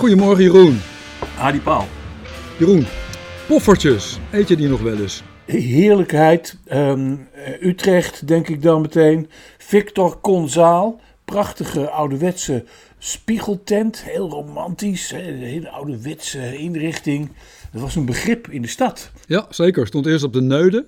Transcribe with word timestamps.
Goedemorgen 0.00 0.44
Jeroen. 0.44 0.80
Hadi 1.34 1.60
Paal. 1.60 1.86
Jeroen, 2.58 2.86
poffertjes, 3.48 4.18
eet 4.32 4.48
je 4.48 4.56
die 4.56 4.68
nog 4.68 4.80
wel 4.80 4.98
eens? 4.98 5.22
Heerlijkheid. 5.46 6.58
Ehm, 6.66 7.16
Utrecht, 7.60 8.26
denk 8.26 8.48
ik 8.48 8.62
dan 8.62 8.80
meteen. 8.80 9.28
Victor 9.58 10.20
Conzaal. 10.20 11.00
Prachtige 11.24 11.90
ouderwetse 11.90 12.64
spiegeltent. 12.98 14.02
Heel 14.04 14.28
romantisch. 14.28 15.10
Hè? 15.10 15.28
Een 15.28 15.42
hele 15.42 15.70
ouderwetse 15.70 16.56
inrichting. 16.56 17.30
Dat 17.72 17.80
was 17.80 17.96
een 17.96 18.06
begrip 18.06 18.48
in 18.50 18.62
de 18.62 18.68
stad. 18.68 19.10
Ja, 19.26 19.46
zeker. 19.50 19.86
Stond 19.86 20.06
eerst 20.06 20.24
op 20.24 20.32
de 20.32 20.42
Neude, 20.42 20.86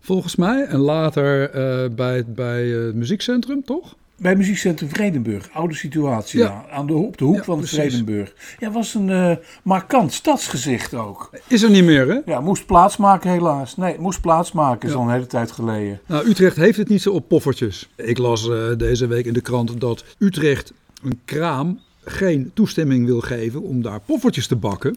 volgens 0.00 0.36
mij. 0.36 0.64
En 0.64 0.78
later 0.78 1.50
eh, 1.50 1.90
bij, 1.94 2.24
bij 2.26 2.76
eh, 2.76 2.84
het 2.84 2.94
muziekcentrum, 2.94 3.64
toch? 3.64 3.94
Bij 4.20 4.36
muziekcentrum 4.36 4.88
Vredenburg, 4.88 5.48
oude 5.52 5.74
situatie, 5.74 6.40
Ja. 6.40 6.64
aan 6.70 6.86
de, 6.86 6.92
op 6.92 7.18
de 7.18 7.24
hoek 7.24 7.36
Ja, 7.36 7.42
van 7.42 7.58
precies. 7.58 7.76
Vredenburg. 7.78 8.34
Ja, 8.58 8.70
was 8.70 8.94
een 8.94 9.10
eh, 9.10 9.36
markant 9.62 10.12
stadsgezicht 10.12 10.94
ook. 10.94 11.30
Is 11.46 11.62
er 11.62 11.70
niet 11.70 11.84
meer, 11.84 12.08
hè? 12.08 12.18
Ja, 12.32 12.40
moest 12.40 12.66
plaatsmaken 12.66 13.30
helaas. 13.30 13.76
Nee, 13.76 13.98
moest 13.98 14.20
plaatsmaken, 14.20 14.88
is 14.88 14.94
Ja. 14.94 15.00
al 15.00 15.04
een 15.06 15.12
hele 15.12 15.26
tijd 15.26 15.50
geleden. 15.52 16.00
Nou, 16.06 16.28
Utrecht 16.28 16.56
heeft 16.56 16.78
het 16.78 16.88
niet 16.88 17.02
zo 17.02 17.12
op 17.12 17.28
poffertjes. 17.28 17.88
Ik 17.96 18.18
las 18.18 18.48
eh, 18.48 18.76
deze 18.76 19.06
week 19.06 19.24
in 19.26 19.32
de 19.32 19.40
krant 19.40 19.80
dat 19.80 20.04
Utrecht 20.18 20.72
een 21.02 21.20
kraam 21.24 21.80
geen 22.04 22.50
toestemming 22.54 23.06
wil 23.06 23.20
geven 23.20 23.62
om 23.62 23.82
daar 23.82 24.00
poffertjes 24.00 24.46
te 24.46 24.56
bakken. 24.56 24.96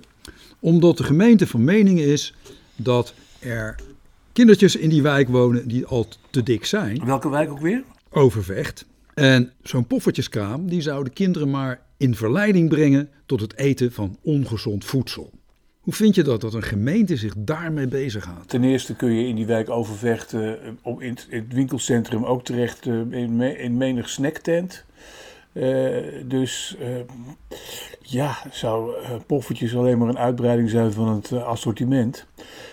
Omdat 0.60 0.98
de 0.98 1.04
gemeente 1.04 1.48
van 1.48 1.64
mening 1.64 2.00
is 2.00 2.34
dat 2.76 3.14
er 3.40 3.76
kindertjes 4.34 4.76
in 4.76 4.90
die 4.90 5.02
wijk 5.02 5.28
wonen 5.30 5.68
die 5.68 5.86
al 5.86 6.08
te 6.30 6.44
dik 6.44 6.66
zijn. 6.66 7.06
Welke 7.06 7.30
wijk 7.30 7.50
ook 7.52 7.60
weer? 7.60 7.84
Overvecht. 8.10 8.86
En 9.14 9.52
zo'n 9.64 9.88
poffertjeskraam 9.88 10.70
die 10.70 10.82
zou 10.82 11.04
de 11.04 11.10
kinderen 11.10 11.50
maar 11.50 11.82
in 11.98 12.16
verleiding 12.16 12.70
brengen 12.70 13.10
tot 13.26 13.42
het 13.42 13.58
eten 13.58 13.92
van 13.92 14.18
ongezond 14.22 14.86
voedsel. 14.86 15.32
Hoe 15.80 15.94
vind 15.94 16.16
je 16.16 16.24
dat, 16.24 16.42
dat 16.42 16.54
een 16.54 16.64
gemeente 16.64 17.18
zich 17.18 17.34
daarmee 17.38 17.88
bezighoudt? 17.88 18.50
Ten 18.50 18.64
eerste 18.64 18.96
kun 18.96 19.12
je 19.12 19.28
in 19.28 19.36
die 19.36 19.46
wijk 19.46 19.70
Overvecht 19.70 20.34
eh, 20.34 20.52
in, 21.00 21.10
het, 21.10 21.28
in 21.30 21.44
het 21.44 21.54
winkelcentrum 21.54 22.26
ook 22.26 22.44
terecht 22.44 22.86
eh, 22.86 22.94
in, 22.94 23.42
in 23.42 23.78
menig 23.78 24.10
snacktent. 24.10 24.86
Eh, 25.54 25.98
dus 26.26 26.76
eh, 26.80 26.88
ja, 28.02 28.38
zou 28.52 28.96
eh, 28.96 29.12
poffertjes 29.26 29.76
alleen 29.76 29.98
maar 29.98 30.10
een 30.10 30.18
uitbreiding 30.18 30.70
zijn 30.70 30.94
van 30.94 31.08
het 31.08 31.32
assortiment. 31.32 32.26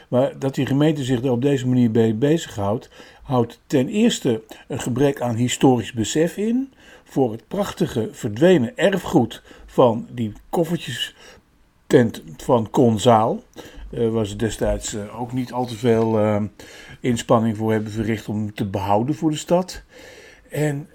Maar 0.08 0.38
dat 0.38 0.54
die 0.54 0.66
gemeente 0.66 1.04
zich 1.04 1.22
er 1.22 1.30
op 1.30 1.42
deze 1.42 1.68
manier 1.68 1.90
mee 1.90 2.14
bezighoudt, 2.14 2.90
houdt 3.22 3.60
ten 3.66 3.88
eerste 3.88 4.42
een 4.68 4.80
gebrek 4.80 5.20
aan 5.20 5.34
historisch 5.34 5.92
besef 5.92 6.36
in 6.36 6.72
voor 7.04 7.32
het 7.32 7.48
prachtige 7.48 8.08
verdwenen 8.12 8.76
erfgoed 8.76 9.42
van 9.66 10.06
die 10.12 10.32
koffertjes 10.50 11.14
tent 11.86 12.22
van 12.36 12.70
Conzaal. 12.70 13.42
waar 13.90 14.26
ze 14.26 14.36
destijds 14.36 14.96
ook 15.18 15.32
niet 15.32 15.52
al 15.52 15.66
te 15.66 15.76
veel 15.76 16.40
inspanning 17.00 17.56
voor 17.56 17.72
hebben 17.72 17.92
verricht 17.92 18.28
om 18.28 18.54
te 18.54 18.66
behouden 18.66 19.14
voor 19.14 19.30
de 19.30 19.36
stad. 19.36 19.82
En 20.50 20.88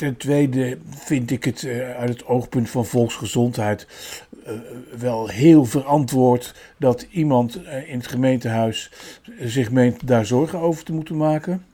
ten 0.00 0.16
tweede 0.16 0.78
vind 0.88 1.30
ik 1.30 1.44
het 1.44 1.64
eh, 1.64 1.96
uit 1.96 2.08
het 2.08 2.26
oogpunt 2.26 2.70
van 2.70 2.86
volksgezondheid 2.86 3.86
eh, 4.44 4.54
wel 4.98 5.28
heel 5.28 5.64
verantwoord 5.64 6.54
dat 6.78 7.06
iemand 7.10 7.62
eh, 7.62 7.88
in 7.90 7.98
het 7.98 8.06
gemeentehuis 8.06 8.90
zich 9.40 9.70
meent 9.70 10.06
daar 10.06 10.26
zorgen 10.26 10.58
over 10.58 10.84
te 10.84 10.92
moeten 10.92 11.16
maken. 11.16 11.64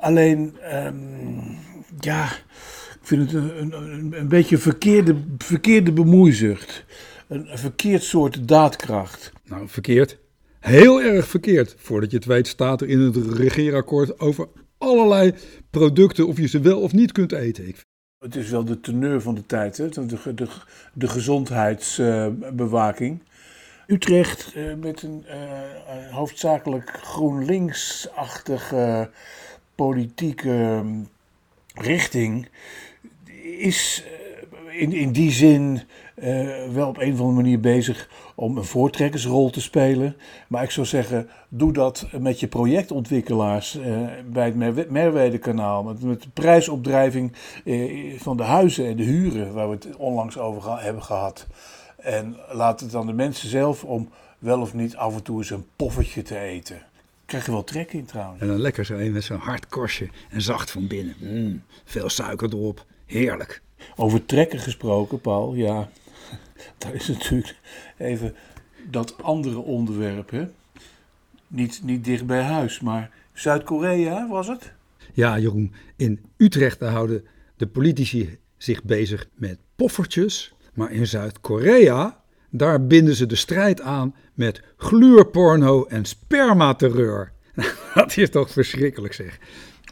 Alleen, 0.00 0.56
ehm, 0.62 0.94
ja, 2.00 2.24
ik 2.24 3.00
vind 3.02 3.32
het 3.32 3.42
een, 3.44 3.72
een, 3.72 4.12
een 4.16 4.28
beetje 4.28 4.58
verkeerde, 4.58 5.16
verkeerde 5.38 5.92
bemoeizucht. 5.92 6.84
Een, 7.28 7.52
een 7.52 7.58
verkeerd 7.58 8.02
soort 8.02 8.48
daadkracht. 8.48 9.32
Nou, 9.44 9.68
verkeerd. 9.68 10.18
Heel 10.60 11.02
erg 11.02 11.28
verkeerd. 11.28 11.74
Voordat 11.78 12.10
je 12.10 12.16
het 12.16 12.26
weet 12.26 12.46
staat 12.46 12.80
er 12.80 12.88
in 12.88 13.00
het 13.00 13.16
regeerakkoord 13.16 14.20
over 14.20 14.48
allerlei 14.78 15.34
producten 15.70 16.26
of 16.26 16.36
je 16.36 16.48
ze 16.48 16.60
wel 16.60 16.80
of 16.80 16.92
niet 16.92 17.12
kunt 17.12 17.32
eten. 17.32 17.68
Ik 17.68 17.84
Het 18.18 18.36
is 18.36 18.50
wel 18.50 18.64
de 18.64 18.80
teneur 18.80 19.20
van 19.20 19.34
de 19.34 19.46
tijd, 19.46 19.76
hè? 19.76 19.88
De, 19.88 20.34
de, 20.34 20.46
de, 20.92 21.08
gezondheidsbewaking. 21.08 23.22
Utrecht 23.86 24.52
eh, 24.54 24.74
met 24.74 25.02
een 25.02 25.24
eh, 25.26 25.62
eh, 25.62 26.14
hoofdzakelijk 26.14 26.98
GroenLinks-achtige 27.02 29.10
politieke 29.74 30.80
mm, 30.82 31.08
richting 31.74 32.48
is 33.42 34.04
eh, 34.66 34.80
in, 34.80 34.92
in 34.92 35.12
die 35.12 35.30
zin 35.30 35.80
wel 36.72 36.88
op 36.88 36.98
een 36.98 37.12
of 37.12 37.18
andere 37.18 37.42
manier 37.42 37.60
bezig 37.60 38.08
om 38.34 38.56
een 38.56 38.64
voortrekkersrol 38.64 39.50
te 39.50 39.60
spelen. 39.60 40.16
Maar 40.48 40.62
ik 40.62 40.70
zou 40.70 40.86
zeggen, 40.86 41.28
doe 41.48 41.72
dat 41.72 42.06
met 42.18 42.40
je 42.40 42.46
projectontwikkelaars 42.46 43.78
eh, 43.78 43.98
bij 44.26 44.44
het 44.44 44.54
Merwe- 44.54 44.86
Merwede-kanaal. 44.88 45.82
Met, 45.82 46.02
met 46.02 46.22
de 46.22 46.28
prijsopdrijving 46.28 47.32
eh, 47.64 48.20
van 48.20 48.36
de 48.36 48.42
huizen 48.42 48.86
en 48.86 48.96
de 48.96 49.02
huren, 49.02 49.52
waar 49.52 49.68
we 49.68 49.74
het 49.74 49.96
onlangs 49.96 50.38
over 50.38 50.82
hebben 50.82 51.02
gehad. 51.02 51.46
En 51.96 52.36
laat 52.52 52.80
het 52.80 52.94
aan 52.94 53.06
de 53.06 53.12
mensen 53.12 53.48
zelf 53.48 53.84
om 53.84 54.08
wel 54.38 54.60
of 54.60 54.74
niet 54.74 54.96
af 54.96 55.14
en 55.14 55.22
toe 55.22 55.38
eens 55.38 55.50
een 55.50 55.66
poffertje 55.76 56.22
te 56.22 56.38
eten. 56.38 56.82
Krijg 57.26 57.46
je 57.46 57.52
wel 57.52 57.64
trek 57.64 57.92
in 57.92 58.04
trouwens. 58.04 58.40
En 58.40 58.48
dan 58.48 58.60
lekker 58.60 58.84
zo 58.84 58.94
een 58.94 59.12
met 59.12 59.24
zo'n 59.24 59.38
hard 59.38 59.66
korstje 59.66 60.08
en 60.30 60.42
zacht 60.42 60.70
van 60.70 60.86
binnen. 60.86 61.14
Mm, 61.18 61.62
veel 61.84 62.08
suiker 62.08 62.48
erop. 62.48 62.84
Heerlijk. 63.06 63.62
Over 63.96 64.26
trekken 64.26 64.58
gesproken, 64.58 65.20
Paul, 65.20 65.54
ja, 65.54 65.88
daar 66.84 66.94
is 66.94 67.08
natuurlijk 67.08 67.56
even 67.96 68.34
dat 68.90 69.22
andere 69.22 69.58
onderwerp, 69.58 70.30
hè? 70.30 70.48
Niet, 71.46 71.80
niet 71.82 72.04
dicht 72.04 72.26
bij 72.26 72.42
huis, 72.42 72.80
maar 72.80 73.10
Zuid-Korea 73.32 74.28
was 74.28 74.48
het? 74.48 74.72
Ja, 75.12 75.38
Jeroen, 75.38 75.72
in 75.96 76.20
Utrecht 76.36 76.80
houden 76.80 77.26
de 77.56 77.66
politici 77.66 78.38
zich 78.56 78.84
bezig 78.84 79.28
met 79.34 79.58
poffertjes. 79.76 80.54
Maar 80.74 80.92
in 80.92 81.06
Zuid-Korea, 81.06 82.22
daar 82.50 82.86
binden 82.86 83.14
ze 83.14 83.26
de 83.26 83.36
strijd 83.36 83.80
aan 83.80 84.14
met 84.34 84.62
gluurporno 84.76 85.84
en 85.84 86.04
spermaterreur. 86.04 87.32
Dat 87.94 88.16
is 88.16 88.30
toch 88.30 88.50
verschrikkelijk 88.50 89.14
zeg. 89.14 89.38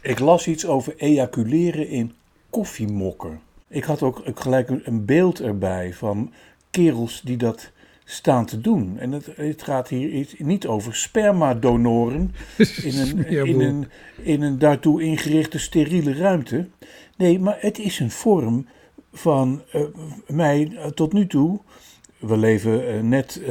Ik 0.01 0.19
las 0.19 0.47
iets 0.47 0.65
over 0.65 0.93
ejaculeren 0.97 1.87
in 1.87 2.13
koffiemokken. 2.49 3.39
Ik 3.67 3.83
had 3.83 4.01
ook 4.01 4.21
gelijk 4.35 4.69
een 4.69 5.05
beeld 5.05 5.41
erbij 5.41 5.93
van 5.93 6.33
kerels 6.71 7.21
die 7.21 7.37
dat 7.37 7.71
staan 8.05 8.45
te 8.45 8.61
doen. 8.61 8.97
En 8.99 9.11
het, 9.11 9.29
het 9.35 9.63
gaat 9.63 9.87
hier 9.87 10.27
niet 10.37 10.67
over 10.67 10.95
spermadonoren 10.95 12.35
in 12.83 12.97
een, 12.97 13.27
in, 13.27 13.59
een, 13.59 13.87
in 14.21 14.41
een 14.41 14.59
daartoe 14.59 15.01
ingerichte 15.01 15.59
steriele 15.59 16.13
ruimte. 16.13 16.67
Nee, 17.17 17.39
maar 17.39 17.57
het 17.59 17.79
is 17.79 17.99
een 17.99 18.11
vorm 18.11 18.67
van 19.13 19.61
eh, 19.71 19.81
mij 20.27 20.71
eh, 20.75 20.85
tot 20.85 21.13
nu 21.13 21.27
toe. 21.27 21.59
We 22.19 22.37
leven 22.37 22.87
eh, 22.87 23.01
net 23.01 23.41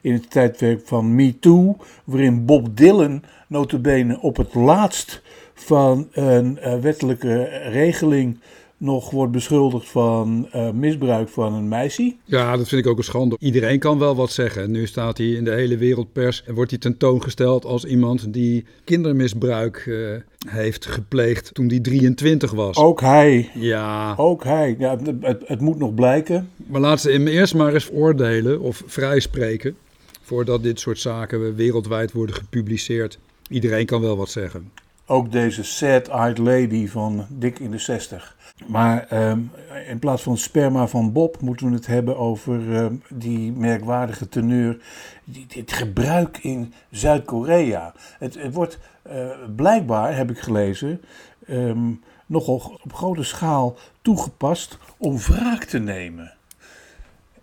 in 0.00 0.12
het 0.12 0.30
tijdperk 0.30 0.86
van 0.86 1.14
Me 1.14 1.38
Too, 1.38 1.76
waarin 2.04 2.44
Bob 2.44 2.76
Dylan 2.76 3.22
notabene 3.48 4.20
op 4.20 4.36
het 4.36 4.54
laatst 4.54 5.22
van 5.54 6.08
een 6.12 6.58
wettelijke 6.80 7.44
regeling 7.68 8.38
nog 8.82 9.10
wordt 9.10 9.32
beschuldigd 9.32 9.88
van 9.88 10.48
eh, 10.50 10.70
misbruik 10.70 11.28
van 11.28 11.54
een 11.54 11.68
meisje. 11.68 12.14
Ja, 12.24 12.56
dat 12.56 12.68
vind 12.68 12.84
ik 12.84 12.90
ook 12.90 12.98
een 12.98 13.04
schande. 13.04 13.36
Iedereen 13.38 13.78
kan 13.78 13.98
wel 13.98 14.16
wat 14.16 14.30
zeggen. 14.30 14.70
Nu 14.70 14.86
staat 14.86 15.18
hij 15.18 15.26
in 15.26 15.44
de 15.44 15.50
hele 15.50 15.76
wereldpers 15.76 16.44
en 16.44 16.54
wordt 16.54 16.70
hij 16.70 16.78
tentoongesteld 16.78 17.64
als 17.64 17.84
iemand 17.84 18.32
die 18.32 18.64
kindermisbruik 18.84 19.76
eh, 19.76 20.50
heeft 20.52 20.86
gepleegd 20.86 21.54
toen 21.54 21.68
hij 21.68 21.80
23 21.80 22.50
was. 22.50 22.76
Ook 22.76 23.00
hij, 23.00 23.50
Ja, 23.54 24.14
ook 24.16 24.44
hij. 24.44 24.76
Ja, 24.78 24.96
het, 24.96 25.12
het, 25.20 25.42
het 25.46 25.60
moet 25.60 25.78
nog 25.78 25.94
blijken. 25.94 26.48
maar 26.66 26.80
laat 26.80 27.00
ze 27.00 27.10
hem 27.10 27.26
eerst 27.26 27.54
maar 27.54 27.74
eens 27.74 27.90
oordelen 27.92 28.60
of 28.60 28.82
vrijspreken 28.86 29.76
voordat 30.22 30.62
dit 30.62 30.80
soort 30.80 30.98
zaken 30.98 31.54
wereldwijd 31.54 32.12
worden 32.12 32.34
gepubliceerd. 32.34 33.18
Iedereen 33.48 33.86
kan 33.86 34.00
wel 34.00 34.16
wat 34.16 34.30
zeggen. 34.30 34.70
Ook 35.06 35.32
deze 35.32 35.64
sad-eyed 35.64 36.38
lady 36.38 36.88
van 36.88 37.26
dik 37.28 37.58
in 37.58 37.70
de 37.70 37.78
60. 37.78 38.36
Maar 38.66 39.06
ehm, 39.08 39.40
in 39.88 39.98
plaats 39.98 40.22
van 40.22 40.36
sperma 40.36 40.86
van 40.86 41.12
Bob 41.12 41.40
moeten 41.40 41.68
we 41.68 41.74
het 41.74 41.86
hebben 41.86 42.16
over 42.16 42.76
ehm, 42.76 42.94
die 43.08 43.52
merkwaardige 43.52 44.28
teneur. 44.28 44.82
Die, 45.24 45.46
dit 45.46 45.72
gebruik 45.72 46.38
in 46.38 46.72
Zuid-Korea. 46.90 47.92
Het, 48.18 48.34
het 48.34 48.54
wordt 48.54 48.78
eh, 49.02 49.28
blijkbaar, 49.56 50.16
heb 50.16 50.30
ik 50.30 50.38
gelezen, 50.38 51.00
ehm, 51.46 51.90
nogal 52.26 52.78
op 52.84 52.92
grote 52.92 53.22
schaal 53.22 53.76
toegepast 54.02 54.78
om 54.96 55.18
wraak 55.18 55.64
te 55.64 55.78
nemen. 55.78 56.32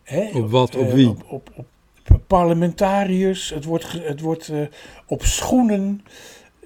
Hè? 0.04 0.30
Op 0.33 0.50
wat? 0.50 0.75
Op 0.75 0.88
eh, 0.88 0.94
wie? 0.94 1.10
Op, 1.10 1.24
op, 1.27 1.50
op 1.56 2.21
parlementariërs. 2.27 3.50
Het 3.50 3.66
wordt, 3.66 3.92
het 3.92 4.19
wordt 4.19 4.50
eh, 4.50 4.62
op 5.06 5.24
schoenen 5.24 6.01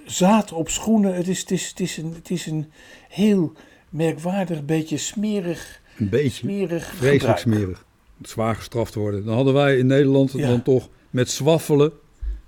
zaad 0.06 0.52
op 0.52 0.70
schoenen. 0.70 1.16
Het 1.16 1.28
is, 1.28 1.40
het 1.40 1.52
is, 1.52 1.70
het 1.70 1.80
is, 1.80 1.98
een, 1.98 2.14
het 2.14 2.30
is 2.30 2.46
een 2.46 2.72
heel 3.10 3.54
merkwaardig, 3.94 4.66
beetje 4.66 4.98
smerig 4.98 5.82
Een 5.98 6.10
beetje. 6.10 6.30
smerig 6.30 6.86
Vreselijk 6.86 7.40
gebruik. 7.40 7.40
smerig. 7.60 7.86
Zwaar 8.22 8.56
gestraft 8.56 8.94
worden. 8.96 9.26
Dan 9.26 9.36
hadden 9.36 9.54
wij 9.54 9.78
in 9.78 9.86
Nederland 9.88 10.32
Ja. 10.32 10.48
dan 10.48 10.62
toch 10.62 10.90
met 11.10 11.30
zwaffelen 11.30 11.92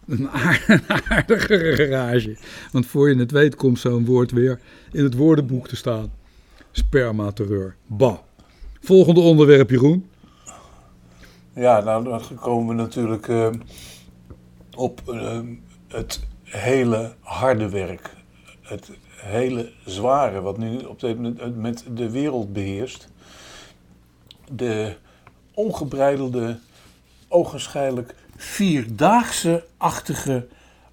een 0.08 0.30
aardigere 1.10 1.76
garage. 1.76 2.38
Want 2.72 2.86
voor 2.86 3.10
je 3.10 3.16
het 3.16 3.32
weet 3.32 3.56
komt 3.56 3.80
zo'n 3.80 4.06
woord 4.06 4.32
weer 4.32 4.60
in 4.92 5.04
het 5.04 5.14
woordenboek 5.16 5.68
te 5.68 5.76
staan. 5.76 6.12
Spermaterreur. 6.72 7.76
Bah. 7.88 8.18
Volgende 8.82 9.20
onderwerp, 9.20 9.70
Jeroen. 9.70 10.10
Ja, 11.56 11.80
nou 11.82 12.04
dan 12.04 12.22
komen 12.40 12.76
we 12.76 12.82
natuurlijk 12.82 13.28
eh, 13.28 13.50
op 14.76 15.02
eh, 15.10 15.40
het 15.88 16.24
hele 16.44 17.16
harde 17.20 17.70
werk. 17.70 18.10
Het 18.62 18.90
hele 19.16 19.72
zware 19.86 20.42
wat 20.42 20.58
nu 20.58 20.78
op 20.78 21.00
dit 21.00 21.16
moment 21.16 21.56
met 21.58 21.86
de 21.96 22.10
wereld 22.10 22.54
beheerst. 22.54 23.08
De 24.52 24.96
ongebreidelde, 25.54 26.60
ogenschijnlijk 27.28 28.16
vierdaagse-achtige 28.36 30.48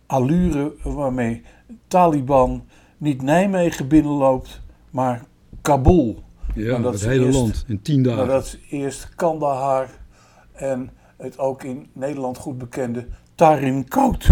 allure 0.07 0.73
waarmee 0.83 1.43
Taliban 1.89 2.65
niet 2.97 3.23
Nijmegen 3.23 3.89
binnenloopt, 3.89 4.61
maar 4.91 5.25
Kabul. 5.63 6.23
Ja, 6.55 6.79
dat 6.79 6.93
het 6.93 7.05
hele 7.05 7.25
eerst- 7.25 7.39
land 7.39 7.65
in 7.69 7.83
tien 7.83 8.03
dagen. 8.03 8.19
Maar 8.19 8.29
dat 8.35 8.45
is 8.45 8.59
eerst 8.71 9.15
Kandahar 9.15 9.89
en 10.53 10.91
het 11.17 11.39
ook 11.39 11.63
in 11.63 11.87
Nederland 11.93 12.39
goed 12.39 12.59
bekende 12.59 13.07
Tarin-Kout 13.35 14.29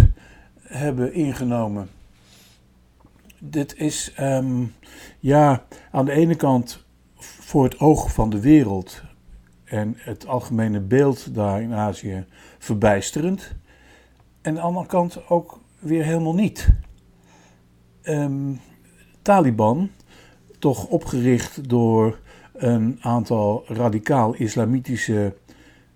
hebben 0.62 1.12
ingenomen. 1.12 1.88
Dit 3.42 3.76
is 3.76 4.12
ehm, 4.16 4.64
ja, 5.18 5.64
aan 5.90 6.04
de 6.04 6.12
ene 6.12 6.34
kant 6.34 6.84
voor 7.18 7.64
het 7.64 7.78
oog 7.78 8.12
van 8.12 8.30
de 8.30 8.40
wereld 8.40 9.02
en 9.64 9.94
het 9.96 10.26
algemene 10.26 10.80
beeld 10.80 11.34
daar 11.34 11.62
in 11.62 11.72
Azië 11.72 12.24
verbijsterend. 12.58 13.54
En 14.40 14.50
aan 14.50 14.54
de 14.54 14.60
andere 14.60 14.86
kant 14.86 15.28
ook 15.28 15.60
weer 15.78 16.04
helemaal 16.04 16.34
niet. 16.34 16.68
Ehm, 18.02 18.52
Taliban, 19.22 19.90
toch 20.58 20.86
opgericht 20.86 21.68
door 21.68 22.20
een 22.52 22.98
aantal 23.00 23.64
radicaal-islamitische 23.66 25.36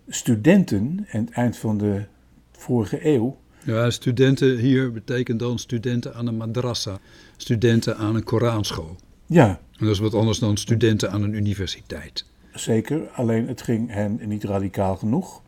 studenten 0.08 1.06
aan 1.12 1.20
het 1.20 1.30
eind 1.30 1.56
van 1.56 1.78
de 1.78 2.04
vorige 2.52 3.06
eeuw. 3.06 3.36
Ja, 3.64 3.90
studenten 3.90 4.56
hier 4.58 4.92
betekent 4.92 5.38
dan 5.38 5.58
studenten 5.58 6.14
aan 6.14 6.26
een 6.26 6.36
madrassa. 6.36 6.98
Studenten 7.36 7.96
aan 7.96 8.14
een 8.14 8.24
Koranschool. 8.24 8.96
Ja, 9.26 9.48
En 9.48 9.86
dat 9.86 9.94
is 9.94 9.98
wat 9.98 10.14
anders 10.14 10.38
dan 10.38 10.56
studenten 10.56 11.10
aan 11.10 11.22
een 11.22 11.32
universiteit. 11.32 12.26
zeker. 12.52 13.08
Alleen 13.12 13.48
het 13.48 13.62
ging 13.62 13.90
hen 13.90 14.20
niet 14.24 14.44
radicaal 14.44 14.96
genoeg. 14.96 15.42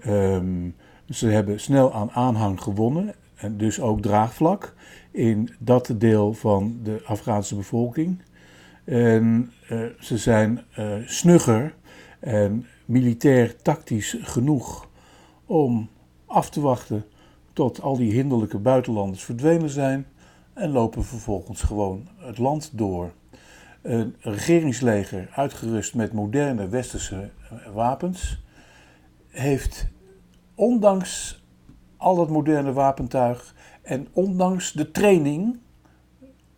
Ehm, 0.00 0.68
ze 1.10 1.26
hebben 1.26 1.60
snel 1.60 1.92
aan 1.94 2.10
aanhang 2.10 2.60
gewonnen 2.60 3.14
en 3.34 3.56
dus 3.56 3.80
ook 3.80 4.02
draagvlak 4.02 4.74
in 5.10 5.54
dat 5.58 5.94
deel 5.98 6.32
van 6.34 6.78
de 6.82 7.02
Afghaanse 7.04 7.54
bevolking. 7.56 8.22
En 8.84 9.52
eh, 9.68 9.78
ze 10.00 10.18
zijn 10.18 10.64
eh, 10.74 10.92
snugger 11.06 11.74
en 12.20 12.66
militair 12.84 13.56
tactisch 13.62 14.16
genoeg 14.20 14.88
om 15.46 15.88
af 16.26 16.50
te 16.50 16.60
wachten 16.60 17.04
tot 17.56 17.80
al 17.80 17.96
die 17.96 18.12
hinderlijke 18.12 18.58
buitenlanders 18.58 19.24
verdwenen 19.24 19.70
zijn 19.70 20.06
en 20.52 20.70
lopen 20.70 21.04
vervolgens 21.04 21.62
gewoon 21.62 22.08
het 22.18 22.38
land 22.38 22.70
door. 22.72 23.12
Een 23.82 24.14
regeringsleger 24.20 25.28
uitgerust 25.34 25.94
met 25.94 26.12
moderne 26.12 26.68
westerse 26.68 27.30
wapens 27.74 28.42
heeft 29.28 29.86
ondanks 30.54 31.42
al 31.96 32.16
dat 32.16 32.30
moderne 32.30 32.72
wapentuig 32.72 33.54
en 33.82 34.08
ondanks 34.12 34.72
de 34.72 34.90
training, 34.90 35.58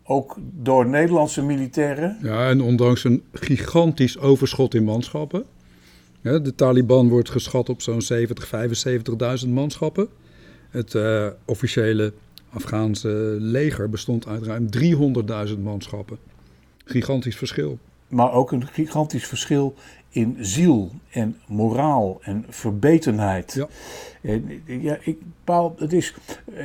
ook 0.02 0.36
door 0.40 0.86
Nederlandse 0.86 1.42
militairen, 1.42 2.18
Ja, 2.22 2.48
en 2.48 2.60
ondanks 2.60 3.04
een 3.04 3.22
gigantisch 3.32 4.18
overschot 4.18 4.74
in 4.74 4.84
manschappen. 4.84 5.44
de 6.22 6.54
Taliban 6.54 7.08
wordt 7.08 7.30
geschat 7.30 7.68
op 7.68 7.82
zo'n 7.82 8.02
70, 8.02 8.50
75.000 9.44 9.48
manschappen. 9.48 10.08
Het 10.70 10.94
eh, 10.94 11.26
officiële 11.44 12.12
Afghaanse 12.52 13.36
leger 13.38 13.90
bestond 13.90 14.26
uit 14.26 14.42
ruim 14.42 14.68
300.000 15.48 15.58
manschappen. 15.62 16.18
Gigantisch 16.84 17.36
verschil. 17.36 17.78
maar 18.08 18.32
ook 18.32 18.52
een 18.52 18.66
gigantisch 18.66 19.26
verschil 19.26 19.74
in 20.10 20.36
ziel 20.40 20.90
en 21.10 21.36
moraal 21.46 22.18
en 22.22 22.44
verbetenheid. 22.48 23.52
Ja. 23.52 23.68
En, 24.22 24.62
ja, 24.64 24.98
ik 25.00 25.18
bepaal, 25.20 25.74
het 25.78 25.92
is 25.92 26.14
eh, 26.54 26.64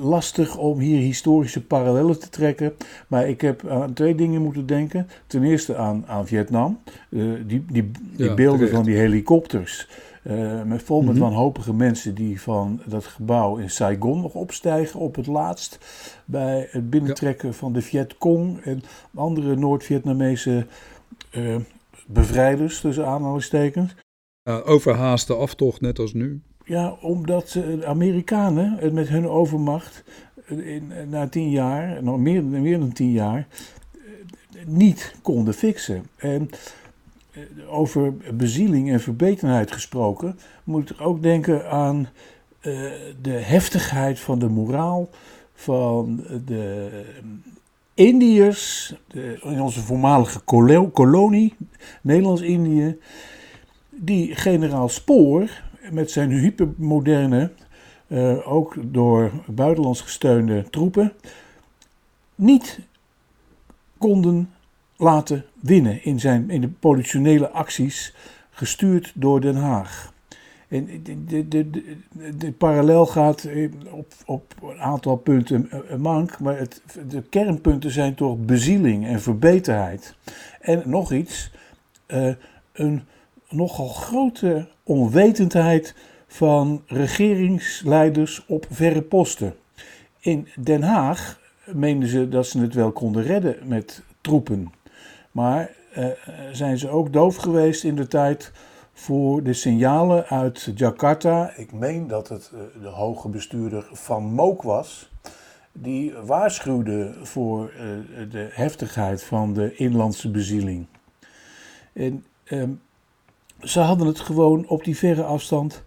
lastig 0.00 0.56
om 0.56 0.78
hier 0.78 0.98
historische 1.00 1.62
parallellen 1.64 2.18
te 2.20 2.28
trekken, 2.28 2.72
maar 3.06 3.28
ik 3.28 3.40
heb 3.40 3.68
aan 3.68 3.92
twee 3.92 4.14
dingen 4.14 4.42
moeten 4.42 4.66
denken. 4.66 5.08
Ten 5.26 5.42
eerste 5.42 5.76
aan, 5.76 6.04
aan 6.06 6.26
Vietnam, 6.26 6.78
Eh, 7.10 7.20
die, 7.46 7.64
die, 7.72 7.90
die 8.16 8.26
Ja, 8.26 8.34
beelden 8.34 8.58
terecht. 8.58 8.76
van 8.76 8.84
die 8.84 8.96
helikopters. 8.96 9.88
Eh, 10.22 10.62
met 10.62 10.82
vol 10.82 11.02
met 11.02 11.14
Mhm. 11.14 11.22
wanhopige 11.22 11.74
mensen 11.74 12.14
die 12.14 12.40
van 12.40 12.80
dat 12.86 13.04
gebouw 13.04 13.56
in 13.56 13.70
Saigon 13.70 14.20
nog 14.20 14.34
opstijgen 14.34 15.00
op 15.00 15.14
het 15.14 15.26
laatst. 15.26 15.78
Bij 16.24 16.68
het 16.70 16.90
binnentrekken 16.90 17.54
van 17.54 17.72
de 17.72 17.82
Vietcong 17.82 18.60
en 18.60 18.82
andere 19.14 19.56
Noord-Vietnamese 19.56 20.66
eh, 21.30 21.56
bevrijders, 22.06 22.80
tussen 22.80 23.06
aanhalingstekens. 23.06 23.94
Ja, 24.42 24.58
overhaaste 24.60 25.34
aftocht, 25.34 25.80
net 25.80 25.98
als 25.98 26.12
nu. 26.12 26.42
Ja, 26.64 26.96
omdat 27.00 27.44
eh, 27.44 27.52
de 27.52 27.86
Amerikanen 27.86 28.76
het 28.78 28.92
met 28.92 29.08
hun 29.08 29.28
overmacht 29.28 30.04
in, 30.46 30.92
na 31.08 31.28
tien 31.28 31.50
jaar, 31.50 32.02
nog 32.02 32.18
meer, 32.18 32.44
meer 32.44 32.78
dan 32.78 32.92
tien 32.92 33.10
jaar, 33.12 33.46
niet 34.66 35.14
konden 35.22 35.54
fixen. 35.54 36.02
En 36.16 36.50
over 37.68 38.14
bezieling 38.34 38.90
en 38.90 39.00
verbetenheid 39.00 39.72
gesproken, 39.72 40.38
moet 40.64 40.90
ik 40.90 41.00
ook 41.00 41.22
denken 41.22 41.70
aan 41.70 42.08
eh, 42.60 42.72
de 43.22 43.30
heftigheid 43.30 44.20
van 44.20 44.38
de 44.38 44.48
moraal 44.48 45.08
van 45.54 46.24
de 46.46 46.90
Indiërs, 47.94 48.94
de, 49.06 49.38
in 49.42 49.60
onze 49.60 49.80
voormalige 49.80 50.40
kolo- 50.40 50.90
kolonie, 50.90 51.54
Nederlands-Indië, 52.02 52.98
die 53.90 54.34
generaal 54.34 54.88
Spoor 54.88 55.62
met 55.90 56.10
zijn 56.10 56.30
hypermoderne, 56.30 57.52
eh, 58.06 58.52
ook 58.52 58.74
door 58.82 59.30
buitenlands 59.46 60.00
gesteunde 60.00 60.70
troepen, 60.70 61.12
niet 62.34 62.80
konden 63.98 64.50
laten 64.96 65.44
winnen 65.62 66.04
in, 66.04 66.20
zijn, 66.20 66.50
in 66.50 66.60
de 66.60 66.68
politionele 66.68 67.48
acties 67.48 68.14
gestuurd 68.50 69.12
door 69.14 69.40
Den 69.40 69.56
Haag. 69.56 70.12
En 70.68 70.88
de, 71.02 71.24
de, 71.24 71.48
de, 71.48 71.96
de, 72.36 72.52
parallel 72.52 73.06
gaat 73.06 73.44
eh, 73.44 73.70
op, 73.90 74.12
op 74.26 74.54
een 74.62 74.80
aantal 74.80 75.16
punten 75.16 75.70
eh, 75.70 75.96
mank, 75.96 76.40
maar 76.40 76.58
het, 76.58 76.82
de 77.08 77.22
kernpunten 77.22 77.90
zijn 77.90 78.14
toch 78.14 78.38
bezieling 78.38 79.06
en 79.06 79.20
verbeterheid. 79.20 80.14
En 80.60 80.82
nog 80.84 81.12
iets, 81.12 81.52
eh, 82.06 82.28
een 82.72 83.02
nogal 83.48 83.88
grote 83.88 84.68
onwetendheid 84.82 85.94
van 86.26 86.82
regeringsleiders 86.86 88.44
op 88.46 88.66
verre 88.70 89.02
posten. 89.02 89.54
In 90.20 90.48
Den 90.60 90.82
Haag 90.82 91.40
meenden 91.66 92.08
ze 92.08 92.28
dat 92.28 92.46
ze 92.46 92.60
het 92.60 92.74
wel 92.74 92.92
konden 92.92 93.22
redden 93.22 93.56
met 93.64 94.02
troepen. 94.20 94.72
Maar 95.32 95.70
eh, 95.92 96.06
zijn 96.52 96.78
ze 96.78 96.88
ook 96.88 97.12
doof 97.12 97.36
geweest 97.36 97.84
in 97.84 97.96
de 97.96 98.06
tijd 98.06 98.52
voor 98.92 99.42
de 99.42 99.52
signalen 99.52 100.26
uit 100.26 100.72
Jakarta. 100.74 101.52
Ik 101.56 101.72
meen 101.72 102.06
dat 102.06 102.28
het 102.28 102.50
eh, 102.54 102.82
de 102.82 102.88
hoge 102.88 103.28
bestuurder 103.28 103.88
Van 103.92 104.22
Mook 104.24 104.62
was. 104.62 105.10
Die 105.72 106.12
waarschuwde 106.12 107.14
voor 107.22 107.68
eh, 107.68 107.86
de 108.30 108.48
heftigheid 108.52 109.22
van 109.22 109.52
de 109.52 109.74
inlandse 109.74 110.30
bezieling. 110.30 110.86
En 111.92 112.24
ehm, 112.44 112.70
ze 113.60 113.80
hadden 113.80 114.06
het 114.06 114.20
gewoon 114.20 114.68
op 114.68 114.84
die 114.84 114.96
verre 114.96 115.22
afstand 115.22 115.84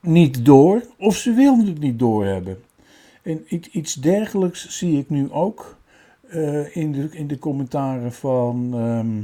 niet 0.00 0.44
door, 0.44 0.82
of 0.98 1.16
ze 1.16 1.32
wilden 1.32 1.66
het 1.66 1.78
niet 1.78 1.98
doorhebben. 1.98 2.62
En 3.22 3.44
iets 3.70 3.94
dergelijks 3.94 4.68
zie 4.68 4.98
ik 4.98 5.10
nu 5.10 5.30
ook 5.32 5.77
eh, 6.28 6.76
in, 6.76 6.92
de, 6.92 7.08
in 7.10 7.26
de 7.26 7.38
commentaren 7.38 8.12
van 8.12 8.70
ehm, 8.74 9.22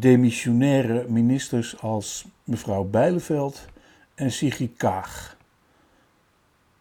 demissionaire 0.00 1.04
ministers 1.08 1.80
als 1.80 2.26
mevrouw 2.44 2.84
Bijleveld 2.84 3.64
en 4.14 4.32
Sigrid 4.32 4.72
Kaag. 4.76 5.36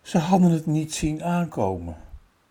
Ze 0.01 0.17
hadden 0.17 0.51
het 0.51 0.65
niet 0.65 0.93
zien 0.93 1.23
aankomen. 1.23 1.95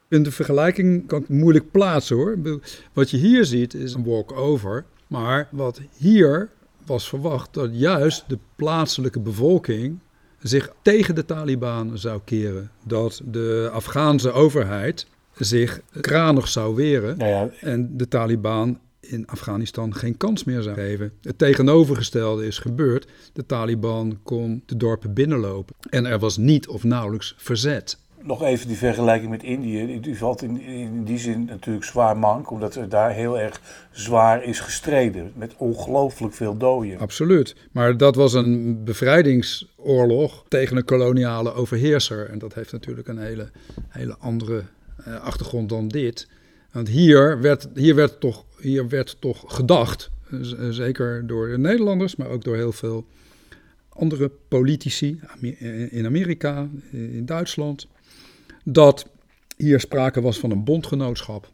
In 0.08 0.22
de 0.22 0.32
vergelijking 0.32 1.06
kan 1.06 1.22
ik 1.22 1.28
moeilijk 1.28 1.70
plaatsen 1.70 2.16
hoor. 2.16 2.60
Wat 2.92 3.10
je 3.10 3.16
hier 3.16 3.44
ziet 3.44 3.74
is 3.74 3.94
een 3.94 4.04
walk-over. 4.04 4.84
Maar 5.06 5.48
wat 5.50 5.80
hier 5.96 6.50
was 6.86 7.08
verwacht 7.08 7.54
dat 7.54 7.70
juist 7.72 8.24
de 8.28 8.38
plaatselijke 8.56 9.20
bevolking 9.20 9.98
zich 10.38 10.72
tegen 10.82 11.14
de 11.14 11.24
Taliban 11.24 11.98
zou 11.98 12.20
keren. 12.24 12.70
Dat 12.84 13.22
de 13.24 13.68
Afghaanse 13.72 14.32
overheid 14.32 15.06
zich 15.38 15.80
kranig 16.00 16.48
zou 16.48 16.74
weren 16.74 17.18
Nou 17.18 17.30
ja, 17.30 17.48
en 17.60 17.96
de 17.96 18.08
Taliban 18.08 18.78
in 19.00 19.26
Afghanistan 19.26 19.94
geen 19.94 20.16
kans 20.16 20.44
meer 20.44 20.62
zou 20.62 20.74
geven. 20.74 21.12
Het 21.22 21.38
tegenovergestelde 21.38 22.46
is 22.46 22.58
gebeurd. 22.58 23.06
De 23.32 23.46
Taliban 23.46 24.18
kon 24.22 24.62
de 24.66 24.76
dorpen 24.76 25.12
binnenlopen 25.12 25.74
en 25.90 26.04
er 26.04 26.18
was 26.18 26.36
niet 26.36 26.68
of 26.68 26.84
nauwelijks 26.84 27.34
verzet. 27.38 27.98
nog 28.22 28.42
even 28.42 28.68
die 28.68 28.76
vergelijking 28.76 29.30
met 29.30 29.42
Indië. 29.42 30.00
Die 30.00 30.18
valt 30.18 30.42
in, 30.42 30.60
in 30.60 31.04
die 31.04 31.18
zin 31.18 31.44
natuurlijk 31.44 31.84
zwaar 31.84 32.16
mank, 32.16 32.50
omdat 32.50 32.74
er 32.74 32.88
daar 32.88 33.12
heel 33.12 33.38
erg 33.38 33.60
zwaar 33.90 34.44
is 34.44 34.60
gestreden. 34.60 35.32
Met 35.34 35.54
ongelooflijk 35.56 36.34
veel 36.34 36.56
doden. 36.56 36.98
Absoluut. 36.98 37.56
Maar 37.72 37.96
dat 37.96 38.14
was 38.14 38.32
een 38.32 38.84
bevrijdingsoorlog 38.84 40.44
tegen 40.48 40.76
een 40.76 40.84
koloniale 40.84 41.52
overheerser. 41.52 42.30
En 42.30 42.38
dat 42.38 42.54
heeft 42.54 42.72
natuurlijk 42.72 43.08
een 43.08 43.18
hele, 43.18 43.50
hele 43.88 44.16
andere 44.18 44.64
eh, 45.06 45.20
achtergrond 45.20 45.68
dan 45.68 45.88
dit. 45.88 46.28
Want 46.72 46.88
hier 46.88 47.40
werd, 47.40 47.68
hier, 47.74 47.94
werd 47.94 48.20
toch, 48.20 48.44
hier 48.60 48.88
werd 48.88 49.16
toch 49.20 49.44
gedacht, 49.46 50.10
eh, 50.30 50.38
zeker 50.70 51.26
door 51.26 51.48
de 51.48 51.58
Nederlanders, 51.58 52.16
maar 52.16 52.28
ook 52.28 52.44
door 52.44 52.56
heel 52.56 52.72
veel 52.72 53.06
andere 53.88 54.30
politici 54.48 55.20
eh, 55.40 55.92
in 55.92 56.06
Amerika, 56.06 56.68
in 56.90 57.26
Duitsland, 57.26 57.86
dat 58.64 59.10
hier 59.56 59.80
sprake 59.80 60.20
was 60.20 60.38
van 60.38 60.50
een 60.50 60.64
bondgenootschap. 60.64 61.50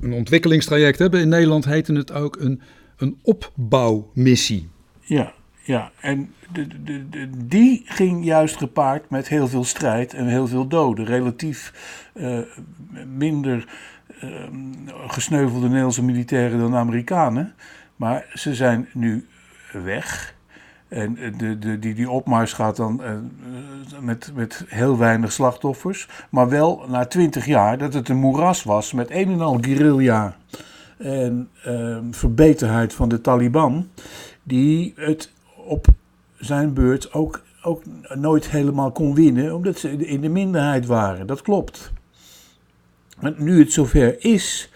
Een 0.00 0.12
ontwikkelingstraject. 0.12 0.98
Hè? 0.98 1.18
In 1.18 1.28
Nederland 1.28 1.64
heette 1.64 1.92
het 1.92 2.12
ook 2.12 2.36
een, 2.40 2.60
een 2.96 3.18
opbouwmissie. 3.22 4.68
Ja, 5.00 5.34
ja. 5.64 5.90
en 6.00 6.34
de, 6.52 6.66
die 7.46 7.82
ging 7.84 8.24
juist 8.24 8.56
gepaard 8.56 9.10
met 9.10 9.28
heel 9.28 9.48
veel 9.48 9.64
strijd 9.64 10.14
en 10.14 10.26
heel 10.26 10.46
veel 10.46 10.66
doden. 10.66 11.04
Relatief 11.04 11.72
eh, 12.14 12.38
minder 13.06 13.68
eh, 14.20 14.28
gesneuvelde 15.06 15.66
Nederlandse 15.66 16.04
militairen 16.04 16.58
dan 16.58 16.74
Amerikanen. 16.74 17.54
Maar 17.96 18.26
ze 18.34 18.54
zijn 18.54 18.88
nu 18.92 19.26
weg. 19.72 20.34
En 20.88 21.18
de, 21.36 21.58
de, 21.58 21.78
die, 21.78 21.94
die 21.94 22.10
opmars 22.10 22.52
gaat 22.52 22.76
dan 22.76 23.02
eh, 23.02 23.12
met, 24.00 24.30
met 24.34 24.64
heel 24.68 24.98
weinig 24.98 25.32
slachtoffers. 25.32 26.08
Maar 26.30 26.48
wel 26.48 26.84
na 26.88 27.06
twintig 27.06 27.46
jaar 27.46 27.78
dat 27.78 27.94
het 27.94 28.08
een 28.08 28.16
moeras 28.16 28.62
was 28.62 28.92
met 28.92 29.10
een 29.10 29.32
en 29.32 29.40
al 29.40 29.58
guerrilla 29.60 30.36
en 30.98 31.48
eh, 31.64 31.98
verbeterheid 32.10 32.94
van 32.94 33.08
de 33.08 33.20
Taliban. 33.20 33.88
Die 34.42 34.92
het 34.96 35.32
op 35.64 35.86
zijn 36.38 36.74
beurt 36.74 37.12
ook, 37.12 37.42
ook 37.62 37.82
nooit 38.14 38.50
helemaal 38.50 38.92
kon 38.92 39.14
winnen, 39.14 39.54
omdat 39.54 39.78
ze 39.78 40.06
in 40.06 40.20
de 40.20 40.28
minderheid 40.28 40.86
waren. 40.86 41.26
Dat 41.26 41.42
klopt. 41.42 41.92
Maar 43.20 43.34
nu 43.36 43.58
het 43.58 43.72
zover 43.72 44.24
is, 44.24 44.70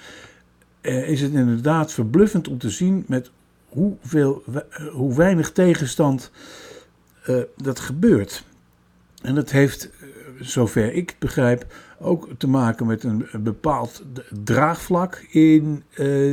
eh, 0.81 1.09
is 1.09 1.21
het 1.21 1.33
inderdaad 1.33 1.93
verbluffend 1.93 2.49
om 2.49 2.59
te 2.59 2.71
zien 2.71 3.05
met 3.09 3.31
hoeveel, 3.69 4.43
eh, 4.52 4.87
hoe 4.87 5.14
weinig 5.14 5.52
tegenstand 5.52 6.31
eh, 7.25 7.40
dat 7.57 7.81
gebeurt. 7.81 8.45
En 9.23 9.35
dat 9.35 9.50
heeft, 9.50 9.90
zover 10.40 10.93
ik 10.93 11.09
het 11.09 11.19
begrijp, 11.19 11.66
ook 12.00 12.28
te 12.38 12.49
maken 12.49 12.87
met 12.87 13.05
een, 13.05 13.26
bepaald 13.38 14.02
draagvlak 14.45 15.26
in 15.31 15.83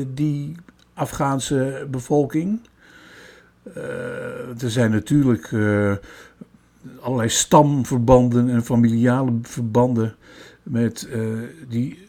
die 0.07 0.55
Afghaanse 0.93 1.87
bevolking. 1.91 2.59
Eh, 3.63 4.61
er 4.63 4.71
zijn 4.71 4.91
natuurlijk 4.91 5.51
eh, 5.51 5.95
allerlei 6.99 7.29
stamverbanden 7.29 8.49
en 8.49 8.63
familiale 8.63 9.39
verbanden 9.41 10.15
met 10.63 11.07
eh, 11.07 11.21
die 11.67 12.07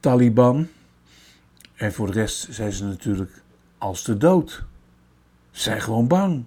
Taliban. 0.00 0.68
En 1.74 1.92
voor 1.92 2.06
de 2.06 2.12
rest 2.12 2.46
zijn 2.50 2.72
ze 2.72 2.84
natuurlijk 2.84 3.42
als 3.78 4.04
de 4.04 4.16
dood. 4.16 4.64
Ze 5.50 5.62
zijn 5.62 5.80
gewoon 5.80 6.08
bang. 6.08 6.44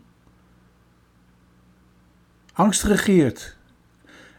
Angst 2.54 2.84
regeert. 2.84 3.57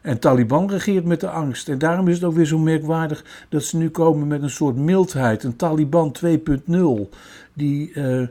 En 0.08 0.18
Taliban 0.18 0.70
regeert 0.70 1.04
met 1.04 1.20
de 1.20 1.28
angst. 1.28 1.68
En 1.68 1.78
daarom 1.78 2.08
is 2.08 2.14
het 2.14 2.24
ook 2.24 2.34
weer 2.34 2.46
zo 2.46 2.58
merkwaardig 2.58 3.24
dat 3.48 3.64
ze 3.64 3.76
nu 3.76 3.90
komen 3.90 4.26
met 4.26 4.42
een 4.42 4.50
soort 4.50 4.76
mildheid. 4.76 5.44
Een 5.44 5.56
Taliban 5.56 6.16
2.0. 6.24 7.08
Die 7.52 7.92
eh, 7.92 8.22
eh, 8.22 8.28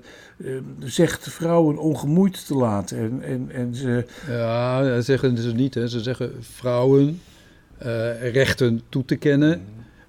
zegt 0.80 1.30
vrouwen 1.30 1.78
ongemoeid 1.78 2.46
te 2.46 2.56
laten. 2.56 2.98
En, 2.98 3.22
en, 3.24 3.50
en 3.52 3.76
ze, 3.76 4.06
Ja, 4.28 4.84
dat 4.84 5.06
zeggen 5.06 5.38
ze 5.38 5.54
niet. 5.54 5.74
Hè. 5.74 5.88
Ze 5.88 6.00
zeggen 6.00 6.32
vrouwen 6.40 7.22
eh, 7.78 8.32
rechten 8.32 8.82
toe 8.90 9.06
te 9.06 9.16
kennen 9.16 9.62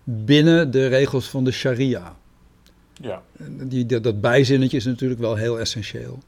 binnen 0.05 0.71
de 0.71 0.87
regels 0.87 1.29
van 1.29 1.45
de 1.45 1.53
sharia. 1.53 2.17
ja. 3.01 3.23
En 3.39 3.69
Die, 3.69 3.87
dat, 3.87 4.03
dat 4.03 4.21
bijzinnetje 4.21 4.77
is 4.77 4.85
natuurlijk 4.85 5.21
wel 5.21 5.35
heel 5.35 5.61
essentieel. 5.61 6.19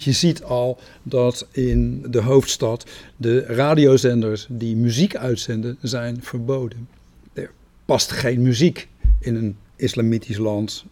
Je 0.00 0.12
ziet 0.12 0.42
al 0.42 0.78
dat 1.02 1.46
in 1.50 2.04
de 2.10 2.20
hoofdstad 2.22 2.90
de 3.16 3.40
radiozenders 3.40 4.46
die 4.50 4.76
muziek 4.76 5.16
uitzenden 5.16 5.76
zijn 5.82 6.22
verboden. 6.22 6.88
Er 7.32 7.50
past 7.84 8.10
geen 8.10 8.42
muziek 8.42 8.88
in 9.20 9.34
een 9.34 9.56
islamitisch 9.76 10.36
land 10.36 10.84